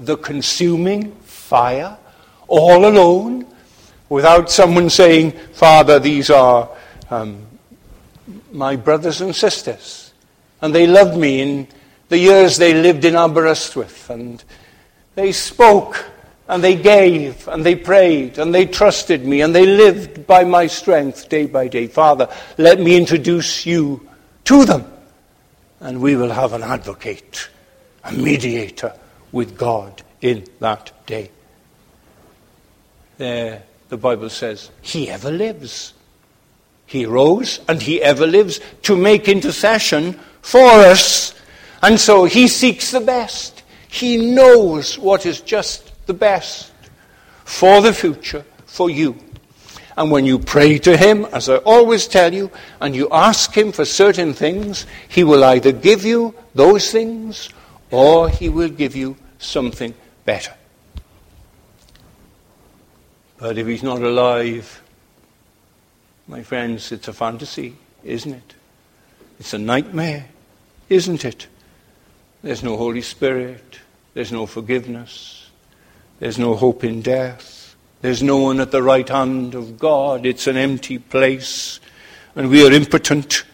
the 0.00 0.16
consuming 0.16 1.12
fire 1.22 1.96
all 2.48 2.86
alone 2.86 3.46
without 4.08 4.50
someone 4.50 4.90
saying, 4.90 5.32
Father, 5.52 5.98
these 5.98 6.30
are 6.30 6.68
um, 7.10 7.46
my 8.52 8.76
brothers 8.76 9.20
and 9.20 9.34
sisters. 9.34 10.12
And 10.62 10.74
they 10.74 10.86
loved 10.86 11.16
me 11.16 11.40
in 11.40 11.68
the 12.08 12.18
years 12.18 12.56
they 12.56 12.74
lived 12.74 13.04
in 13.04 13.14
Aberystwyth. 13.14 14.10
And 14.10 14.42
they 15.14 15.32
spoke 15.32 16.04
and 16.48 16.62
they 16.62 16.76
gave 16.76 17.48
and 17.48 17.64
they 17.64 17.74
prayed 17.74 18.38
and 18.38 18.54
they 18.54 18.66
trusted 18.66 19.24
me 19.24 19.40
and 19.40 19.54
they 19.54 19.66
lived 19.66 20.26
by 20.26 20.44
my 20.44 20.66
strength 20.66 21.28
day 21.28 21.46
by 21.46 21.68
day. 21.68 21.86
Father, 21.86 22.28
let 22.58 22.80
me 22.80 22.96
introduce 22.96 23.66
you 23.66 24.08
to 24.44 24.64
them. 24.64 24.84
And 25.80 26.00
we 26.00 26.16
will 26.16 26.30
have 26.30 26.52
an 26.52 26.62
advocate, 26.62 27.48
a 28.04 28.12
mediator 28.12 28.92
with 29.36 29.58
God 29.58 30.02
in 30.22 30.44
that 30.60 30.90
day. 31.04 31.30
There, 33.18 33.62
the 33.90 33.98
Bible 33.98 34.30
says, 34.30 34.70
He 34.80 35.10
ever 35.10 35.30
lives. 35.30 35.92
He 36.86 37.04
rose 37.04 37.60
and 37.68 37.80
He 37.80 38.02
ever 38.02 38.26
lives 38.26 38.60
to 38.82 38.96
make 38.96 39.28
intercession 39.28 40.14
for 40.40 40.66
us. 40.66 41.34
And 41.82 42.00
so 42.00 42.24
He 42.24 42.48
seeks 42.48 42.90
the 42.90 43.00
best. 43.00 43.62
He 43.88 44.16
knows 44.16 44.98
what 44.98 45.26
is 45.26 45.42
just 45.42 45.92
the 46.06 46.14
best 46.14 46.72
for 47.44 47.82
the 47.82 47.92
future, 47.92 48.44
for 48.64 48.88
you. 48.88 49.16
And 49.98 50.10
when 50.10 50.24
you 50.24 50.38
pray 50.38 50.78
to 50.78 50.96
Him, 50.96 51.26
as 51.26 51.50
I 51.50 51.56
always 51.58 52.06
tell 52.06 52.32
you, 52.32 52.50
and 52.80 52.96
you 52.96 53.08
ask 53.12 53.52
Him 53.52 53.72
for 53.72 53.84
certain 53.84 54.32
things, 54.32 54.86
He 55.08 55.24
will 55.24 55.44
either 55.44 55.72
give 55.72 56.06
you 56.06 56.34
those 56.54 56.90
things 56.90 57.50
or 57.90 58.30
He 58.30 58.48
will 58.48 58.70
give 58.70 58.96
you 58.96 59.16
something 59.38 59.94
better. 60.24 60.54
But 63.38 63.58
if 63.58 63.66
He's 63.66 63.82
not 63.82 64.02
alive, 64.02 64.82
my 66.26 66.42
friends, 66.42 66.90
it's 66.92 67.08
a 67.08 67.12
fantasy, 67.12 67.76
isn't 68.02 68.32
it? 68.32 68.54
It's 69.38 69.52
a 69.52 69.58
nightmare, 69.58 70.26
isn't 70.88 71.24
it? 71.24 71.46
There's 72.42 72.62
no 72.62 72.76
Holy 72.76 73.02
Spirit. 73.02 73.80
There's 74.14 74.32
no 74.32 74.46
forgiveness. 74.46 75.50
There's 76.20 76.38
no 76.38 76.54
hope 76.54 76.84
in 76.84 77.02
death. 77.02 77.76
There's 78.00 78.22
no 78.22 78.38
one 78.38 78.60
at 78.60 78.70
the 78.70 78.82
right 78.82 79.08
hand 79.08 79.54
of 79.54 79.78
God. 79.78 80.24
It's 80.24 80.46
an 80.46 80.56
empty 80.56 80.98
place. 80.98 81.80
And 82.34 82.48
we 82.48 82.66
are 82.66 82.72
impotent. 82.72 83.44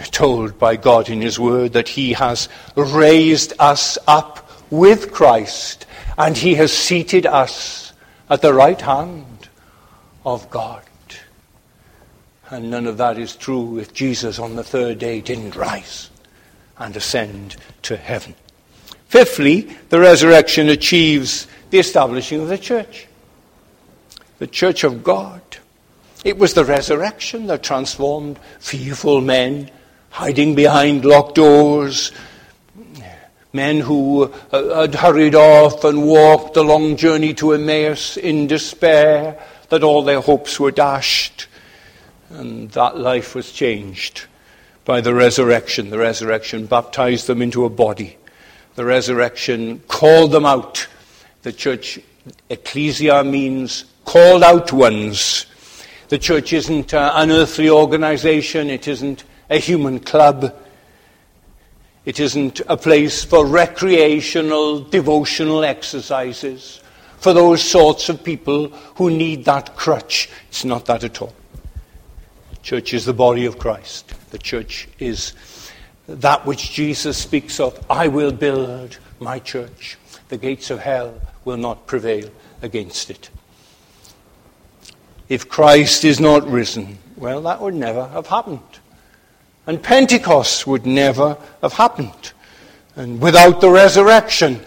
We're 0.00 0.06
told 0.06 0.58
by 0.58 0.76
God 0.76 1.10
in 1.10 1.20
His 1.20 1.38
Word 1.38 1.74
that 1.74 1.90
He 1.90 2.14
has 2.14 2.48
raised 2.74 3.52
us 3.58 3.98
up 4.06 4.50
with 4.70 5.12
Christ 5.12 5.84
and 6.16 6.34
He 6.34 6.54
has 6.54 6.72
seated 6.72 7.26
us 7.26 7.92
at 8.30 8.40
the 8.40 8.54
right 8.54 8.80
hand 8.80 9.50
of 10.24 10.48
God. 10.48 10.82
And 12.48 12.70
none 12.70 12.86
of 12.86 12.96
that 12.96 13.18
is 13.18 13.36
true 13.36 13.78
if 13.78 13.92
Jesus 13.92 14.38
on 14.38 14.56
the 14.56 14.64
third 14.64 14.98
day 14.98 15.20
didn't 15.20 15.54
rise 15.54 16.08
and 16.78 16.96
ascend 16.96 17.56
to 17.82 17.98
heaven. 17.98 18.34
Fifthly, 19.08 19.76
the 19.90 20.00
resurrection 20.00 20.70
achieves 20.70 21.46
the 21.68 21.78
establishing 21.78 22.40
of 22.40 22.48
the 22.48 22.56
church. 22.56 23.06
The 24.38 24.46
church 24.46 24.82
of 24.82 25.04
God. 25.04 25.42
It 26.24 26.38
was 26.38 26.54
the 26.54 26.64
resurrection 26.64 27.48
that 27.48 27.62
transformed 27.62 28.38
fearful 28.60 29.20
men 29.20 29.70
hiding 30.10 30.54
behind 30.54 31.04
locked 31.04 31.36
doors, 31.36 32.12
men 33.52 33.80
who 33.80 34.32
uh, 34.52 34.80
had 34.82 34.94
hurried 34.94 35.34
off 35.34 35.84
and 35.84 36.06
walked 36.06 36.54
the 36.54 36.62
long 36.62 36.96
journey 36.96 37.34
to 37.34 37.52
Emmaus 37.52 38.16
in 38.16 38.46
despair 38.46 39.40
that 39.70 39.82
all 39.82 40.02
their 40.02 40.20
hopes 40.20 40.60
were 40.60 40.70
dashed. 40.70 41.46
And 42.30 42.70
that 42.72 42.96
life 42.96 43.34
was 43.34 43.50
changed 43.50 44.26
by 44.84 45.00
the 45.00 45.14
resurrection. 45.14 45.90
The 45.90 45.98
resurrection 45.98 46.66
baptized 46.66 47.26
them 47.26 47.42
into 47.42 47.64
a 47.64 47.70
body. 47.70 48.16
The 48.76 48.84
resurrection 48.84 49.80
called 49.88 50.30
them 50.30 50.46
out. 50.46 50.86
The 51.42 51.52
church, 51.52 51.98
ecclesia 52.48 53.24
means 53.24 53.84
called 54.04 54.42
out 54.42 54.72
ones. 54.72 55.46
The 56.08 56.18
church 56.18 56.52
isn't 56.52 56.94
uh, 56.94 57.12
an 57.14 57.30
earthly 57.30 57.70
organization, 57.70 58.70
it 58.70 58.86
isn't 58.86 59.24
a 59.50 59.58
human 59.58 59.98
club. 59.98 60.56
It 62.04 62.18
isn't 62.20 62.60
a 62.68 62.76
place 62.76 63.24
for 63.24 63.44
recreational, 63.44 64.80
devotional 64.80 65.64
exercises 65.64 66.80
for 67.18 67.34
those 67.34 67.62
sorts 67.62 68.08
of 68.08 68.24
people 68.24 68.68
who 68.96 69.10
need 69.10 69.44
that 69.44 69.76
crutch. 69.76 70.30
It's 70.48 70.64
not 70.64 70.86
that 70.86 71.04
at 71.04 71.20
all. 71.20 71.34
The 72.52 72.56
church 72.62 72.94
is 72.94 73.04
the 73.04 73.12
body 73.12 73.44
of 73.44 73.58
Christ. 73.58 74.14
The 74.30 74.38
church 74.38 74.88
is 74.98 75.34
that 76.08 76.46
which 76.46 76.72
Jesus 76.72 77.18
speaks 77.18 77.60
of. 77.60 77.84
I 77.90 78.08
will 78.08 78.32
build 78.32 78.98
my 79.18 79.38
church. 79.38 79.98
The 80.28 80.38
gates 80.38 80.70
of 80.70 80.78
hell 80.78 81.20
will 81.44 81.58
not 81.58 81.86
prevail 81.86 82.30
against 82.62 83.10
it. 83.10 83.28
If 85.28 85.48
Christ 85.48 86.04
is 86.04 86.18
not 86.18 86.48
risen, 86.48 86.98
well, 87.16 87.42
that 87.42 87.60
would 87.60 87.74
never 87.74 88.08
have 88.08 88.26
happened. 88.26 88.79
And 89.66 89.82
Pentecost 89.82 90.66
would 90.66 90.86
never 90.86 91.36
have 91.62 91.74
happened. 91.74 92.32
And 92.96 93.20
without 93.20 93.60
the 93.60 93.70
resurrection, 93.70 94.60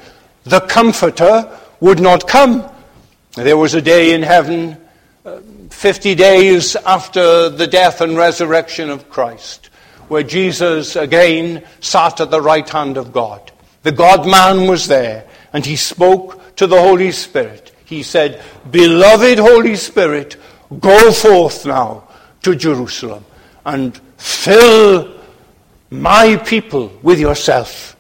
the 0.44 0.62
Comforter 0.62 1.50
would 1.80 2.00
not 2.00 2.28
come. 2.28 2.70
There 3.36 3.58
was 3.58 3.74
a 3.74 3.82
day 3.82 4.14
in 4.14 4.24
heaven, 4.24 4.78
uh, 5.26 5.40
50 5.70 6.16
days 6.16 6.76
after 6.76 7.50
the 7.50 7.68
death 7.68 8.02
and 8.02 8.16
resurrection 8.16 8.90
of 8.90 9.10
Christ, 9.10 9.70
where 10.08 10.24
Jesus 10.24 10.96
again 10.96 11.64
sat 11.80 12.22
at 12.22 12.32
the 12.32 12.42
right 12.42 12.68
hand 12.68 12.98
of 12.98 13.12
God. 13.12 13.52
The 13.82 13.92
God 13.92 14.28
man 14.28 14.68
was 14.68 14.88
there, 14.88 15.26
and 15.52 15.66
he 15.66 15.76
spoke 15.76 16.56
to 16.56 16.68
the 16.68 16.80
Holy 16.80 17.12
Spirit. 17.12 17.72
He 17.86 18.04
said, 18.04 18.42
Beloved 18.70 19.40
Holy 19.40 19.76
Spirit, 19.76 20.38
go 20.80 21.12
forth 21.12 21.66
now 21.66 22.08
to 22.44 22.56
Jerusalem 22.56 23.26
and 23.66 24.00
fill 24.24 25.14
my 25.90 26.38
people 26.38 26.98
with 27.02 27.20
yourself. 27.20 27.98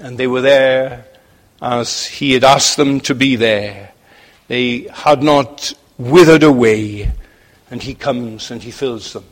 And 0.00 0.18
they 0.18 0.26
were 0.26 0.40
there 0.40 1.06
as 1.62 2.04
he 2.04 2.32
had 2.32 2.42
asked 2.42 2.76
them 2.76 3.00
to 3.02 3.14
be 3.14 3.36
there. 3.36 3.92
They 4.48 4.88
had 4.92 5.22
not 5.22 5.72
withered 5.96 6.42
away, 6.42 7.12
and 7.70 7.80
he 7.80 7.94
comes 7.94 8.50
and 8.50 8.62
he 8.62 8.72
fills 8.72 9.12
them 9.12 9.24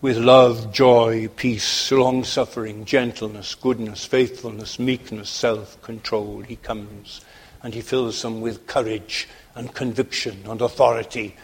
with 0.00 0.16
love, 0.16 0.72
joy, 0.72 1.28
peace, 1.34 1.90
long 1.90 2.22
suffering, 2.22 2.84
gentleness, 2.84 3.54
goodness, 3.56 4.04
faithfulness, 4.04 4.78
meekness, 4.78 5.28
self 5.28 5.80
control. 5.82 6.40
He 6.40 6.56
comes 6.56 7.20
and 7.62 7.74
he 7.74 7.80
fills 7.80 8.22
them 8.22 8.40
with 8.40 8.66
courage 8.66 9.28
and 9.54 9.74
conviction 9.74 10.42
and 10.46 10.60
authority. 10.60 11.36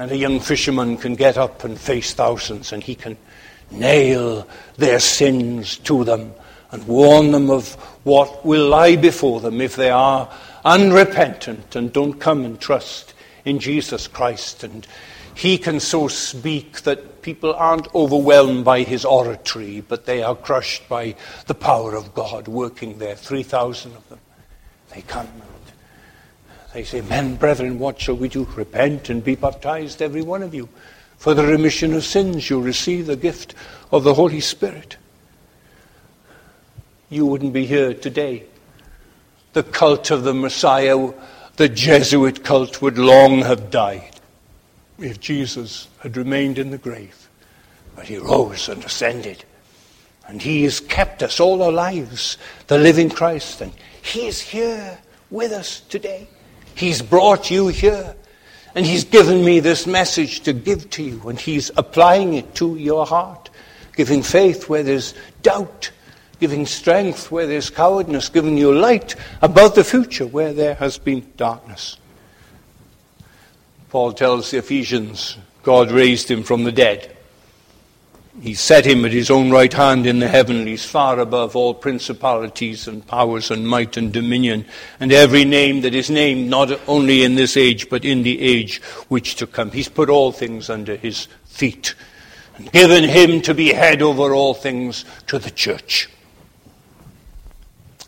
And 0.00 0.10
a 0.10 0.16
young 0.16 0.40
fisherman 0.40 0.96
can 0.96 1.14
get 1.14 1.36
up 1.36 1.62
and 1.62 1.78
face 1.78 2.14
thousands, 2.14 2.72
and 2.72 2.82
he 2.82 2.94
can 2.94 3.18
nail 3.70 4.48
their 4.78 4.98
sins 4.98 5.76
to 5.80 6.04
them 6.04 6.32
and 6.70 6.88
warn 6.88 7.32
them 7.32 7.50
of 7.50 7.74
what 8.04 8.42
will 8.42 8.66
lie 8.66 8.96
before 8.96 9.40
them 9.40 9.60
if 9.60 9.76
they 9.76 9.90
are 9.90 10.32
unrepentant 10.64 11.76
and 11.76 11.92
don't 11.92 12.14
come 12.14 12.46
and 12.46 12.58
trust 12.58 13.12
in 13.44 13.58
Jesus 13.58 14.08
Christ. 14.08 14.64
And 14.64 14.86
he 15.34 15.58
can 15.58 15.78
so 15.80 16.08
speak 16.08 16.80
that 16.84 17.20
people 17.20 17.52
aren't 17.52 17.94
overwhelmed 17.94 18.64
by 18.64 18.84
his 18.84 19.04
oratory, 19.04 19.82
but 19.82 20.06
they 20.06 20.22
are 20.22 20.34
crushed 20.34 20.88
by 20.88 21.14
the 21.46 21.54
power 21.54 21.94
of 21.94 22.14
God 22.14 22.48
working 22.48 22.96
there. 22.96 23.16
3,000 23.16 23.94
of 23.94 24.08
them. 24.08 24.20
They 24.94 25.02
come 25.02 25.28
they 26.72 26.84
say, 26.84 27.00
Men, 27.00 27.36
brethren, 27.36 27.78
what 27.78 28.00
shall 28.00 28.16
we 28.16 28.28
do? 28.28 28.44
Repent 28.56 29.10
and 29.10 29.24
be 29.24 29.34
baptized, 29.34 30.00
every 30.00 30.22
one 30.22 30.42
of 30.42 30.54
you. 30.54 30.68
For 31.16 31.34
the 31.34 31.44
remission 31.46 31.92
of 31.94 32.04
sins, 32.04 32.48
you 32.48 32.60
receive 32.60 33.06
the 33.06 33.16
gift 33.16 33.54
of 33.90 34.04
the 34.04 34.14
Holy 34.14 34.40
Spirit. 34.40 34.96
you 37.10 37.26
wouldn't 37.26 37.52
be 37.52 37.66
here 37.66 37.92
today. 37.92 38.44
The 39.52 39.64
cult 39.64 40.12
of 40.12 40.22
the 40.22 40.32
Messiah, 40.32 41.12
the 41.56 41.68
Jesuit 41.68 42.44
cult, 42.44 42.80
would 42.80 42.96
long 42.96 43.40
have 43.40 43.70
died 43.70 44.20
if 44.98 45.18
Jesus 45.18 45.88
had 45.98 46.16
remained 46.16 46.58
in 46.58 46.70
the 46.70 46.78
grave. 46.78 47.28
But 47.96 48.06
he 48.06 48.16
rose 48.16 48.68
and 48.68 48.84
ascended. 48.84 49.44
And 50.28 50.40
he 50.40 50.62
has 50.62 50.78
kept 50.78 51.24
us 51.24 51.40
all 51.40 51.62
our 51.62 51.72
lives, 51.72 52.38
the 52.68 52.78
living 52.78 53.10
Christ. 53.10 53.60
And 53.60 53.72
he 54.00 54.28
is 54.28 54.40
here 54.40 54.98
with 55.30 55.50
us 55.50 55.80
today. 55.80 56.28
He's 56.80 57.02
brought 57.02 57.50
you 57.50 57.68
here. 57.68 58.16
And 58.74 58.86
he's 58.86 59.04
given 59.04 59.44
me 59.44 59.60
this 59.60 59.86
message 59.86 60.40
to 60.40 60.54
give 60.54 60.88
to 60.90 61.02
you. 61.02 61.28
And 61.28 61.38
he's 61.38 61.70
applying 61.76 62.32
it 62.32 62.54
to 62.54 62.76
your 62.76 63.04
heart, 63.04 63.50
giving 63.94 64.22
faith 64.22 64.66
where 64.70 64.82
there's 64.82 65.12
doubt, 65.42 65.90
giving 66.38 66.64
strength 66.64 67.30
where 67.30 67.46
there's 67.46 67.68
cowardice, 67.68 68.30
giving 68.30 68.56
you 68.56 68.74
light 68.74 69.14
about 69.42 69.74
the 69.74 69.84
future 69.84 70.26
where 70.26 70.54
there 70.54 70.74
has 70.76 70.96
been 70.96 71.30
darkness. 71.36 71.98
Paul 73.90 74.14
tells 74.14 74.50
the 74.50 74.58
Ephesians 74.58 75.36
God 75.62 75.90
raised 75.90 76.30
him 76.30 76.42
from 76.42 76.64
the 76.64 76.72
dead. 76.72 77.14
He 78.40 78.54
set 78.54 78.86
him 78.86 79.04
at 79.04 79.12
his 79.12 79.30
own 79.30 79.50
right 79.50 79.72
hand 79.72 80.06
in 80.06 80.18
the 80.18 80.28
heavenlies, 80.28 80.82
far 80.82 81.18
above 81.18 81.54
all 81.54 81.74
principalities 81.74 82.88
and 82.88 83.06
powers 83.06 83.50
and 83.50 83.68
might 83.68 83.98
and 83.98 84.10
dominion, 84.10 84.64
and 84.98 85.12
every 85.12 85.44
name 85.44 85.82
that 85.82 85.94
is 85.94 86.08
named, 86.08 86.48
not 86.48 86.80
only 86.88 87.22
in 87.22 87.34
this 87.34 87.58
age, 87.58 87.90
but 87.90 88.02
in 88.02 88.22
the 88.22 88.40
age 88.40 88.80
which 89.08 89.36
to 89.36 89.46
come. 89.46 89.70
He's 89.70 89.90
put 89.90 90.08
all 90.08 90.32
things 90.32 90.70
under 90.70 90.96
his 90.96 91.28
feet, 91.44 91.94
and 92.56 92.72
given 92.72 93.04
him 93.04 93.42
to 93.42 93.52
be 93.52 93.74
head 93.74 94.00
over 94.00 94.32
all 94.32 94.54
things 94.54 95.04
to 95.26 95.38
the 95.38 95.50
church. 95.50 96.08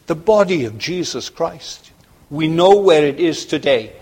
The 0.06 0.14
body 0.14 0.64
of 0.64 0.78
Jesus 0.78 1.28
Christ. 1.28 1.90
We 2.30 2.48
know 2.48 2.76
where 2.76 3.04
it 3.04 3.20
is 3.20 3.44
today. 3.44 3.92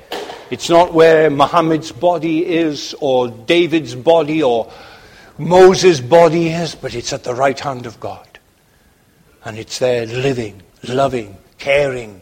It's 0.48 0.70
not 0.70 0.94
where 0.94 1.28
Muhammad's 1.28 1.90
body 1.90 2.46
is, 2.46 2.94
or 3.00 3.28
David's 3.28 3.96
body, 3.96 4.44
or 4.44 4.70
Moses' 5.40 6.00
body 6.00 6.50
is, 6.50 6.74
but 6.74 6.94
it's 6.94 7.14
at 7.14 7.24
the 7.24 7.34
right 7.34 7.58
hand 7.58 7.86
of 7.86 7.98
God. 7.98 8.28
And 9.42 9.58
it's 9.58 9.78
there 9.78 10.04
living, 10.04 10.60
loving, 10.86 11.38
caring, 11.56 12.20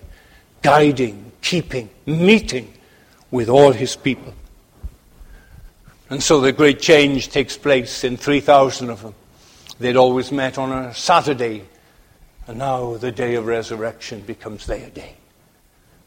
guiding, 0.63 1.33
keeping, 1.43 1.91
meeting 2.07 2.73
with 3.33 3.49
all 3.49 3.73
his 3.73 3.97
people. 3.97 4.33
And 6.11 6.23
so 6.23 6.41
the 6.41 6.53
great 6.53 6.81
change 6.81 7.31
takes 7.31 7.57
place 7.57 8.05
in 8.05 8.17
3,000 8.17 8.89
of 8.89 9.03
them. 9.03 9.15
They'd 9.81 9.97
always 9.97 10.31
met 10.31 10.57
on 10.57 10.71
a 10.71 10.95
Saturday, 10.95 11.65
and 12.47 12.59
now 12.59 12.99
the 12.99 13.11
day 13.11 13.35
of 13.35 13.47
resurrection 13.47 14.21
becomes 14.21 14.65
their 14.67 14.91
day. 14.91 15.17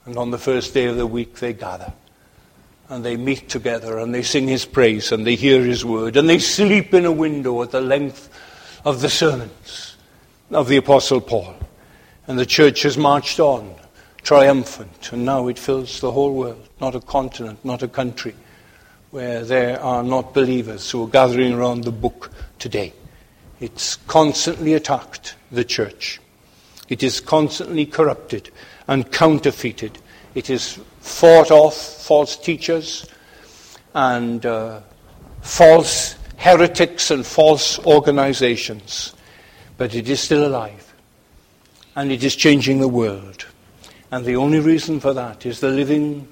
And 0.05 0.15
on 0.15 0.31
the 0.31 0.37
first 0.37 0.73
day 0.73 0.85
of 0.85 0.95
the 0.95 1.05
week, 1.05 1.39
they 1.39 1.51
gather 1.51 1.91
and 2.91 3.05
they 3.05 3.15
meet 3.15 3.47
together 3.47 3.99
and 3.99 4.13
they 4.13 4.21
sing 4.21 4.49
his 4.49 4.65
praise 4.65 5.13
and 5.13 5.25
they 5.25 5.35
hear 5.35 5.63
his 5.63 5.85
word 5.85 6.17
and 6.17 6.29
they 6.29 6.37
sleep 6.37 6.93
in 6.93 7.05
a 7.05 7.11
window 7.11 7.63
at 7.63 7.71
the 7.71 7.79
length 7.79 8.29
of 8.83 8.99
the 8.99 9.09
sermons 9.09 9.95
of 10.51 10.67
the 10.67 10.75
Apostle 10.75 11.21
Paul. 11.21 11.55
And 12.27 12.37
the 12.37 12.45
church 12.45 12.81
has 12.81 12.97
marched 12.97 13.39
on, 13.39 13.73
triumphant, 14.23 15.13
and 15.13 15.23
now 15.23 15.47
it 15.47 15.57
fills 15.57 16.01
the 16.01 16.11
whole 16.11 16.33
world, 16.33 16.67
not 16.81 16.93
a 16.93 16.99
continent, 16.99 17.63
not 17.63 17.81
a 17.81 17.87
country, 17.87 18.35
where 19.11 19.45
there 19.45 19.79
are 19.79 20.03
not 20.03 20.33
believers 20.33 20.91
who 20.91 21.05
are 21.05 21.09
gathering 21.09 21.53
around 21.53 21.85
the 21.85 21.93
book 21.93 22.29
today. 22.59 22.91
It's 23.61 23.95
constantly 23.95 24.73
attacked, 24.73 25.35
the 25.49 25.63
church. 25.63 26.19
It 26.89 27.03
is 27.03 27.21
constantly 27.21 27.85
corrupted 27.85 28.49
and 28.85 29.09
counterfeited 29.13 29.97
it 30.33 30.49
is 30.49 30.79
fought 31.01 31.51
off 31.51 31.75
false 31.75 32.37
teachers 32.37 33.05
and 33.93 34.45
uh, 34.45 34.79
false 35.41 36.15
heretics 36.37 37.11
and 37.11 37.25
false 37.25 37.77
organizations. 37.85 39.13
But 39.77 39.93
it 39.93 40.07
is 40.09 40.19
still 40.19 40.47
alive. 40.47 40.93
And 41.95 42.11
it 42.11 42.23
is 42.23 42.35
changing 42.35 42.79
the 42.79 42.87
world. 42.87 43.45
And 44.11 44.25
the 44.25 44.37
only 44.37 44.59
reason 44.59 44.99
for 44.99 45.13
that 45.13 45.45
is 45.45 45.59
the 45.59 45.69
living 45.69 46.27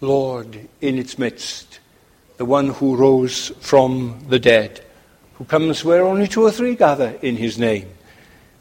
Lord 0.00 0.68
in 0.80 0.98
its 0.98 1.18
midst, 1.18 1.80
the 2.36 2.44
one 2.44 2.68
who 2.68 2.96
rose 2.96 3.48
from 3.60 4.24
the 4.28 4.38
dead, 4.38 4.82
who 5.34 5.44
comes 5.44 5.84
where 5.84 6.04
only 6.04 6.28
two 6.28 6.42
or 6.42 6.50
three 6.50 6.74
gather 6.74 7.18
in 7.22 7.36
his 7.36 7.58
name. 7.58 7.88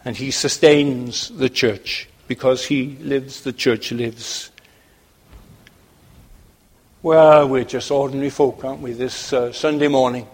And 0.04 0.16
he 0.16 0.32
sustains 0.32 1.30
the 1.30 1.50
church 1.50 2.08
because 2.28 2.66
he 2.66 2.98
lives, 3.02 3.42
the 3.42 3.54
church 3.54 3.92
lives. 3.92 4.52
Well, 7.06 7.50
we're 7.50 7.66
just 7.66 7.92
ordinary 7.92 8.32
folk, 8.32 8.66
aren't 8.66 8.82
we, 8.82 8.94
this 8.94 9.32
uh, 9.32 9.54
Sunday 9.54 9.90
morning, 9.90 10.28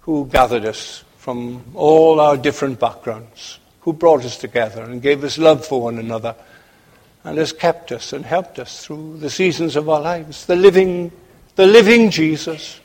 who 0.00 0.26
gathered 0.26 0.64
us 0.64 1.04
from 1.18 1.64
all 1.72 2.18
our 2.18 2.36
different 2.36 2.80
backgrounds, 2.80 3.60
who 3.82 3.92
brought 3.92 4.24
us 4.24 4.36
together 4.36 4.82
and 4.82 5.00
gave 5.00 5.22
us 5.22 5.38
love 5.38 5.64
for 5.64 5.80
one 5.80 6.00
another, 6.00 6.34
and 7.22 7.38
has 7.38 7.52
kept 7.52 7.92
us 7.92 8.12
and 8.12 8.24
helped 8.24 8.58
us 8.58 8.84
through 8.84 9.18
the 9.18 9.30
seasons 9.30 9.76
of 9.76 9.88
our 9.88 10.00
lives. 10.00 10.46
The 10.46 10.56
living, 10.56 11.12
the 11.54 11.68
living 11.68 12.10
Jesus. 12.10 12.80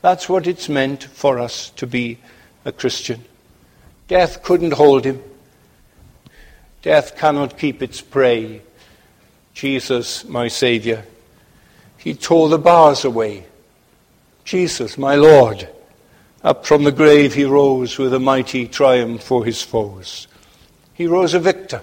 That's 0.00 0.28
what 0.28 0.48
it's 0.48 0.68
meant 0.68 1.04
for 1.04 1.38
us 1.38 1.70
to 1.76 1.86
be 1.86 2.18
a 2.64 2.72
Christian. 2.72 3.24
Death 4.08 4.42
couldn't 4.42 4.72
hold 4.72 5.04
him. 5.04 5.22
Death 6.82 7.16
cannot 7.16 7.56
keep 7.56 7.80
its 7.84 8.00
prey. 8.00 8.62
Jesus, 9.54 10.24
my 10.24 10.48
Saviour. 10.48 11.04
He 12.02 12.14
tore 12.14 12.48
the 12.48 12.58
bars 12.58 13.04
away. 13.04 13.46
Jesus, 14.44 14.98
my 14.98 15.14
Lord. 15.14 15.68
Up 16.42 16.66
from 16.66 16.84
the 16.84 16.92
grave 16.92 17.34
he 17.34 17.44
rose 17.44 17.98
with 17.98 18.12
a 18.12 18.18
mighty 18.18 18.66
triumph 18.66 19.22
for 19.22 19.44
his 19.44 19.62
foes. 19.62 20.26
He 20.94 21.06
rose 21.06 21.34
a 21.34 21.38
victor 21.38 21.82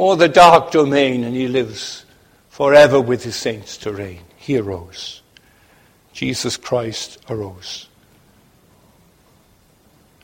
o'er 0.00 0.16
the 0.16 0.28
dark 0.28 0.70
domain, 0.70 1.24
and 1.24 1.36
he 1.36 1.46
lives 1.46 2.06
forever 2.48 3.00
with 3.00 3.22
his 3.22 3.36
saints 3.36 3.76
to 3.76 3.92
reign. 3.92 4.22
He 4.36 4.56
arose. 4.56 5.20
Jesus 6.12 6.56
Christ 6.56 7.18
arose. 7.28 7.86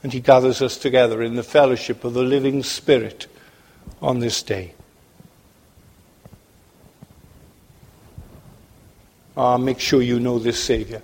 And 0.03 0.13
he 0.13 0.21
gathers 0.21 0.63
us 0.63 0.79
together 0.79 1.23
in 1.23 1.35
the 1.35 1.43
fellowship 1.43 2.05
of 2.05 2.15
the 2.15 2.23
living 2.23 2.63
Spirit 2.63 3.27
on 4.01 4.21
this 4.21 4.43
day. 4.43 4.73
Uh, 9.37 9.59
make 9.59 9.79
sure 9.79 10.01
you 10.01 10.19
know 10.19 10.39
this 10.39 10.63
Savior, 10.63 11.03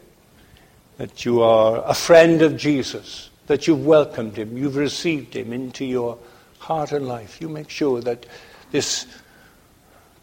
that 0.96 1.24
you 1.24 1.42
are 1.42 1.82
a 1.84 1.92
friend 1.92 2.40
of 2.40 2.56
Jesus, 2.56 3.28
that 3.46 3.66
you've 3.66 3.84
welcomed 3.84 4.36
him, 4.36 4.56
you've 4.56 4.76
received 4.76 5.36
him 5.36 5.52
into 5.52 5.84
your 5.84 6.16
heart 6.58 6.92
and 6.92 7.06
life. 7.06 7.40
You 7.42 7.50
make 7.50 7.68
sure 7.68 8.00
that 8.00 8.24
this 8.70 9.06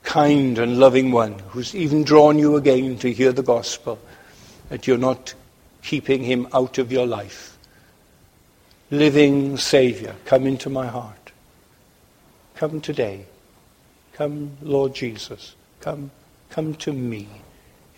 kind 0.02 0.58
and 0.58 0.80
loving 0.80 1.12
one, 1.12 1.38
who's 1.50 1.76
even 1.76 2.04
drawn 2.04 2.40
you 2.40 2.56
again 2.56 2.98
to 2.98 3.14
hear 3.14 3.32
the 3.32 3.44
gospel, 3.44 4.00
that 4.70 4.88
you're 4.88 4.98
not 4.98 5.36
keeping 5.84 6.24
him 6.24 6.48
out 6.52 6.80
of 6.80 6.92
your 6.92 7.06
life. 7.06 7.58
Living 8.90 9.56
Savior, 9.58 10.16
come 10.26 10.48
into 10.48 10.70
my 10.70 10.88
heart. 10.88 11.32
Come 12.56 12.82
today. 12.82 13.26
Come, 14.14 14.58
Lord 14.64 14.96
Jesus. 14.96 15.56
Come, 15.80 16.10
come 16.50 16.74
to 16.76 16.92
me 16.92 17.28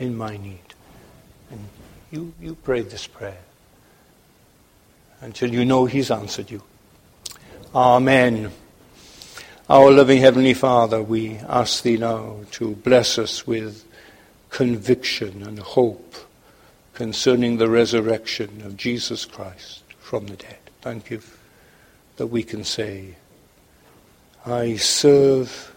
in 0.01 0.17
my 0.17 0.35
need. 0.35 0.59
And 1.51 1.59
you, 2.09 2.33
you 2.41 2.55
pray 2.55 2.81
this 2.81 3.05
prayer 3.05 3.43
until 5.21 5.53
you 5.53 5.63
know 5.63 5.85
He's 5.85 6.09
answered 6.09 6.49
you. 6.49 6.63
Amen. 7.75 8.51
Our 9.69 9.91
loving 9.91 10.19
Heavenly 10.19 10.55
Father, 10.55 11.01
we 11.03 11.35
ask 11.47 11.83
Thee 11.83 11.97
now 11.97 12.39
to 12.51 12.75
bless 12.75 13.19
us 13.19 13.45
with 13.45 13.85
conviction 14.49 15.43
and 15.43 15.59
hope 15.59 16.15
concerning 16.95 17.57
the 17.57 17.69
resurrection 17.69 18.63
of 18.65 18.75
Jesus 18.75 19.23
Christ 19.23 19.83
from 19.99 20.25
the 20.25 20.35
dead. 20.35 20.57
Thank 20.81 21.11
you 21.11 21.21
that 22.17 22.27
we 22.27 22.41
can 22.43 22.63
say, 22.63 23.15
I 24.45 24.75
serve 24.77 25.73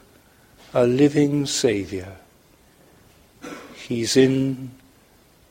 a 0.73 0.87
living 0.87 1.45
Saviour. 1.45 2.17
He's 3.85 4.17
in 4.17 4.71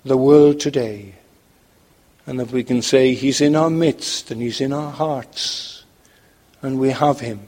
the 0.03 0.17
world 0.17 0.59
today. 0.59 1.13
And 2.25 2.39
that 2.39 2.51
we 2.51 2.63
can 2.63 2.81
say 2.81 3.13
He's 3.13 3.41
in 3.41 3.55
our 3.55 3.69
midst 3.69 4.31
and 4.31 4.41
He's 4.41 4.59
in 4.59 4.73
our 4.73 4.91
hearts. 4.91 5.83
And 6.63 6.79
we 6.79 6.89
have 6.89 7.19
Him. 7.19 7.41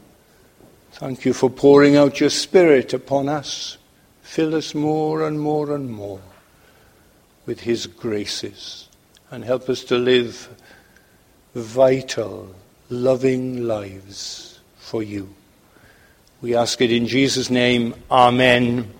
Thank 0.92 1.24
you 1.24 1.32
for 1.32 1.50
pouring 1.50 1.96
out 1.96 2.20
your 2.20 2.30
Spirit 2.30 2.94
upon 2.94 3.28
us. 3.28 3.78
Fill 4.22 4.54
us 4.54 4.74
more 4.74 5.26
and 5.26 5.40
more 5.40 5.74
and 5.74 5.90
more 5.90 6.20
with 7.46 7.60
His 7.60 7.86
graces. 7.86 8.88
And 9.30 9.44
help 9.44 9.68
us 9.68 9.82
to 9.84 9.98
live 9.98 10.48
vital, 11.54 12.54
loving 12.90 13.66
lives 13.66 14.60
for 14.76 15.02
you. 15.02 15.34
We 16.42 16.54
ask 16.54 16.80
it 16.80 16.92
in 16.92 17.08
Jesus' 17.08 17.50
name. 17.50 17.94
Amen. 18.08 18.92